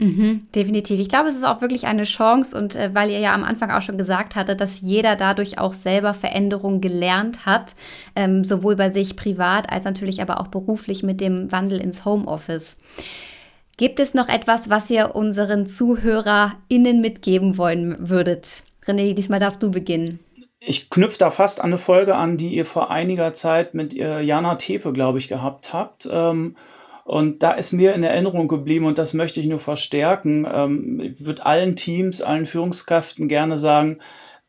Mhm, 0.00 0.46
definitiv. 0.54 0.98
Ich 0.98 1.10
glaube, 1.10 1.28
es 1.28 1.36
ist 1.36 1.44
auch 1.44 1.60
wirklich 1.60 1.86
eine 1.86 2.04
Chance 2.04 2.56
und 2.56 2.74
äh, 2.74 2.94
weil 2.94 3.10
ihr 3.10 3.18
ja 3.18 3.34
am 3.34 3.44
Anfang 3.44 3.70
auch 3.70 3.82
schon 3.82 3.98
gesagt 3.98 4.34
hattet, 4.34 4.58
dass 4.62 4.80
jeder 4.80 5.14
dadurch 5.14 5.58
auch 5.58 5.74
selber 5.74 6.14
Veränderungen 6.14 6.80
gelernt 6.80 7.44
hat, 7.44 7.74
ähm, 8.16 8.42
sowohl 8.42 8.76
bei 8.76 8.88
sich 8.88 9.14
privat 9.14 9.70
als 9.70 9.84
natürlich 9.84 10.22
aber 10.22 10.40
auch 10.40 10.46
beruflich 10.46 11.02
mit 11.02 11.20
dem 11.20 11.52
Wandel 11.52 11.78
ins 11.78 12.06
Homeoffice. 12.06 12.78
Gibt 13.76 14.00
es 14.00 14.14
noch 14.14 14.30
etwas, 14.30 14.70
was 14.70 14.88
ihr 14.88 15.14
unseren 15.14 15.66
ZuhörerInnen 15.66 17.02
mitgeben 17.02 17.58
wollen 17.58 18.08
würdet? 18.08 18.62
René, 18.86 19.12
diesmal 19.12 19.38
darfst 19.38 19.62
du 19.62 19.70
beginnen. 19.70 20.18
ich 20.60 20.88
knüpfe 20.88 21.18
da 21.18 21.30
fast 21.30 21.60
an 21.60 21.66
eine 21.66 21.78
Folge 21.78 22.16
an, 22.16 22.38
die 22.38 22.54
ihr 22.54 22.64
vor 22.64 22.90
einiger 22.90 23.34
Zeit 23.34 23.74
mit 23.74 23.94
äh, 23.94 24.22
Jana 24.22 24.54
Tepe, 24.54 24.94
glaube 24.94 25.18
ich, 25.18 25.28
gehabt 25.28 25.74
habt. 25.74 26.08
Ähm, 26.10 26.56
und 27.10 27.42
da 27.42 27.50
ist 27.50 27.72
mir 27.72 27.92
in 27.94 28.04
Erinnerung 28.04 28.46
geblieben 28.46 28.86
und 28.86 28.96
das 28.96 29.14
möchte 29.14 29.40
ich 29.40 29.46
nur 29.46 29.58
verstärken. 29.58 30.46
Ähm, 30.48 31.00
ich 31.00 31.26
würde 31.26 31.44
allen 31.44 31.74
Teams, 31.74 32.22
allen 32.22 32.46
Führungskräften 32.46 33.26
gerne 33.26 33.58
sagen, 33.58 33.98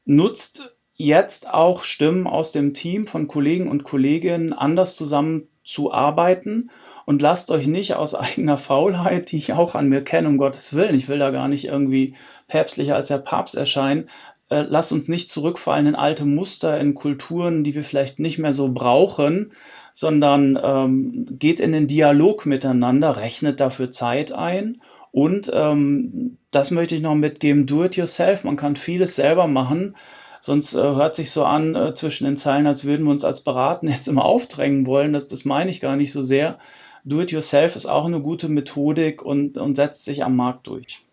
nutzt 0.06 0.78
jetzt 0.94 1.52
auch 1.52 1.84
Stimmen 1.84 2.28
aus 2.28 2.52
dem 2.52 2.76
Team 2.76 3.08
von 3.08 3.28
Kollegen 3.28 3.68
und 3.68 3.84
Kolleginnen 3.84 4.54
anders 4.54 4.96
zusammenzuarbeiten 4.96 6.70
und 7.08 7.20
lasst 7.20 7.50
euch 7.50 7.66
nicht 7.66 7.96
aus 7.96 8.14
eigener 8.16 8.60
Faulheit, 8.60 9.32
die 9.32 9.38
ich 9.38 9.54
auch 9.54 9.74
an 9.74 9.90
mir 9.90 10.04
kenne, 10.04 10.28
um 10.28 10.38
Gottes 10.38 10.76
Willen, 10.76 10.94
ich 10.94 11.10
will 11.10 11.18
da 11.18 11.32
gar 11.32 11.48
nicht 11.48 11.66
irgendwie 11.66 12.14
päpstlicher 12.48 12.96
als 12.96 13.08
der 13.08 13.18
Papst 13.18 13.56
erscheinen, 13.56 14.08
äh, 14.50 14.62
lasst 14.70 14.92
uns 14.92 15.08
nicht 15.08 15.30
zurückfallen 15.30 15.88
in 15.88 15.96
alte 15.96 16.26
Muster, 16.26 16.80
in 16.80 16.94
Kulturen, 16.94 17.64
die 17.64 17.74
wir 17.74 17.84
vielleicht 17.84 18.20
nicht 18.20 18.38
mehr 18.38 18.54
so 18.54 18.72
brauchen, 18.72 19.52
sondern 19.94 20.60
ähm, 20.62 21.26
geht 21.40 21.60
in 21.60 21.72
den 21.72 21.88
Dialog 21.88 22.46
miteinander, 22.46 23.18
rechnet 23.18 23.60
dafür 23.60 23.92
Zeit 23.92 24.32
ein 24.32 24.82
und 25.12 25.52
ähm, 25.54 26.38
das 26.52 26.72
möchte 26.72 26.96
ich 26.96 27.02
noch 27.02 27.16
mitgeben, 27.16 27.66
do 27.66 27.84
it 27.84 27.96
yourself, 27.96 28.44
man 28.44 28.56
kann 28.56 28.76
vieles 28.76 29.16
selber 29.16 29.48
machen, 29.48 29.96
sonst 30.40 30.74
äh, 30.74 30.82
hört 30.82 31.16
sich 31.16 31.32
so 31.32 31.44
an 31.44 31.76
äh, 31.76 31.94
zwischen 31.94 32.26
den 32.26 32.38
Zeilen, 32.38 32.68
als 32.68 32.86
würden 32.86 33.06
wir 33.06 33.12
uns 33.12 33.26
als 33.26 33.42
Beraten 33.42 33.88
jetzt 33.88 34.08
immer 34.08 34.26
aufdrängen 34.26 34.86
wollen, 34.86 35.14
das, 35.14 35.28
das 35.28 35.46
meine 35.46 35.70
ich 35.70 35.82
gar 35.82 35.96
nicht 35.96 36.12
so 36.12 36.22
sehr. 36.22 36.58
Do 37.04 37.22
it 37.22 37.32
yourself 37.32 37.76
ist 37.76 37.88
auch 37.88 38.06
eine 38.06 38.22
gute 38.22 38.48
Methodik 38.48 39.24
und, 39.24 39.58
und 39.58 39.76
setzt 39.76 40.06
sich 40.06 40.24
am 40.24 40.36
Markt 40.36 40.68
durch. 40.68 41.04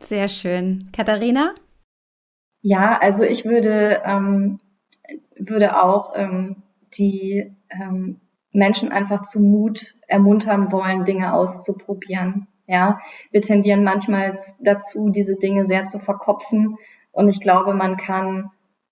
Sehr 0.00 0.28
schön. 0.28 0.88
Katharina? 0.92 1.54
Ja, 2.62 2.98
also 2.98 3.22
ich 3.22 3.44
würde, 3.44 4.02
ähm, 4.04 4.58
würde 5.36 5.80
auch 5.80 6.14
ähm, 6.16 6.56
die 6.98 7.54
ähm, 7.80 8.20
Menschen 8.52 8.90
einfach 8.92 9.22
zu 9.22 9.40
Mut 9.40 9.96
ermuntern 10.06 10.70
wollen, 10.72 11.04
Dinge 11.04 11.34
auszuprobieren. 11.34 12.46
Ja, 12.66 13.00
wir 13.30 13.42
tendieren 13.42 13.84
manchmal 13.84 14.36
dazu, 14.60 15.10
diese 15.10 15.36
Dinge 15.36 15.66
sehr 15.66 15.84
zu 15.84 15.98
verkopfen. 15.98 16.76
Und 17.12 17.28
ich 17.28 17.40
glaube, 17.40 17.74
man 17.74 17.96
kann 17.96 18.50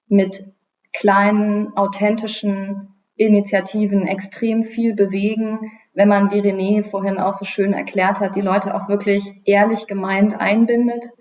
mit 0.09 0.45
kleinen, 0.93 1.75
authentischen 1.77 2.95
Initiativen 3.17 4.07
extrem 4.07 4.65
viel 4.65 4.95
bewegen, 4.95 5.71
wenn 5.95 6.09
man, 6.09 6.31
wie 6.31 6.41
René 6.41 6.83
vorhin 6.83 7.19
auch 7.19 7.33
so 7.33 7.45
schön 7.45 7.73
erklärt 7.73 8.21
hat, 8.21 8.37
die 8.37 8.41
Leute 8.41 8.75
auch 8.75 8.89
wirklich 8.89 9.41
ehrlich 9.45 9.87
gemeint 9.87 10.39
einbindet 10.39 11.13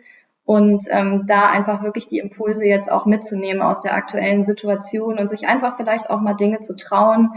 und 0.46 0.84
ähm, 0.90 1.26
da 1.28 1.50
einfach 1.50 1.84
wirklich 1.84 2.08
die 2.08 2.20
Impulse 2.20 2.66
jetzt 2.66 2.92
auch 2.92 3.06
mitzunehmen 3.06 3.62
aus 3.62 3.82
der 3.82 3.94
aktuellen 3.94 4.44
Situation 4.44 5.18
und 5.20 5.30
sich 5.30 5.48
einfach 5.48 5.78
vielleicht 5.78 6.10
auch 6.10 6.20
mal 6.20 6.34
Dinge 6.34 6.60
zu 6.60 6.76
trauen, 6.76 7.32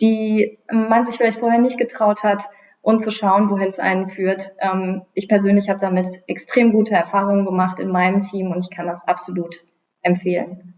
die 0.00 0.58
man 0.70 1.04
sich 1.04 1.16
vielleicht 1.16 1.40
vorher 1.40 1.60
nicht 1.60 1.78
getraut 1.78 2.22
hat 2.22 2.44
und 2.80 3.00
zu 3.00 3.10
schauen, 3.10 3.50
wohin 3.50 3.68
es 3.68 3.78
einen 3.78 4.08
führt. 4.08 4.52
Ähm, 4.60 5.02
ich 5.14 5.28
persönlich 5.28 5.68
habe 5.68 5.80
damit 5.80 6.06
extrem 6.26 6.72
gute 6.72 6.94
Erfahrungen 6.94 7.44
gemacht 7.44 7.78
in 7.78 7.90
meinem 7.90 8.20
Team 8.20 8.50
und 8.50 8.62
ich 8.62 8.70
kann 8.70 8.86
das 8.86 9.06
absolut 9.06 9.64
empfehlen. 10.02 10.77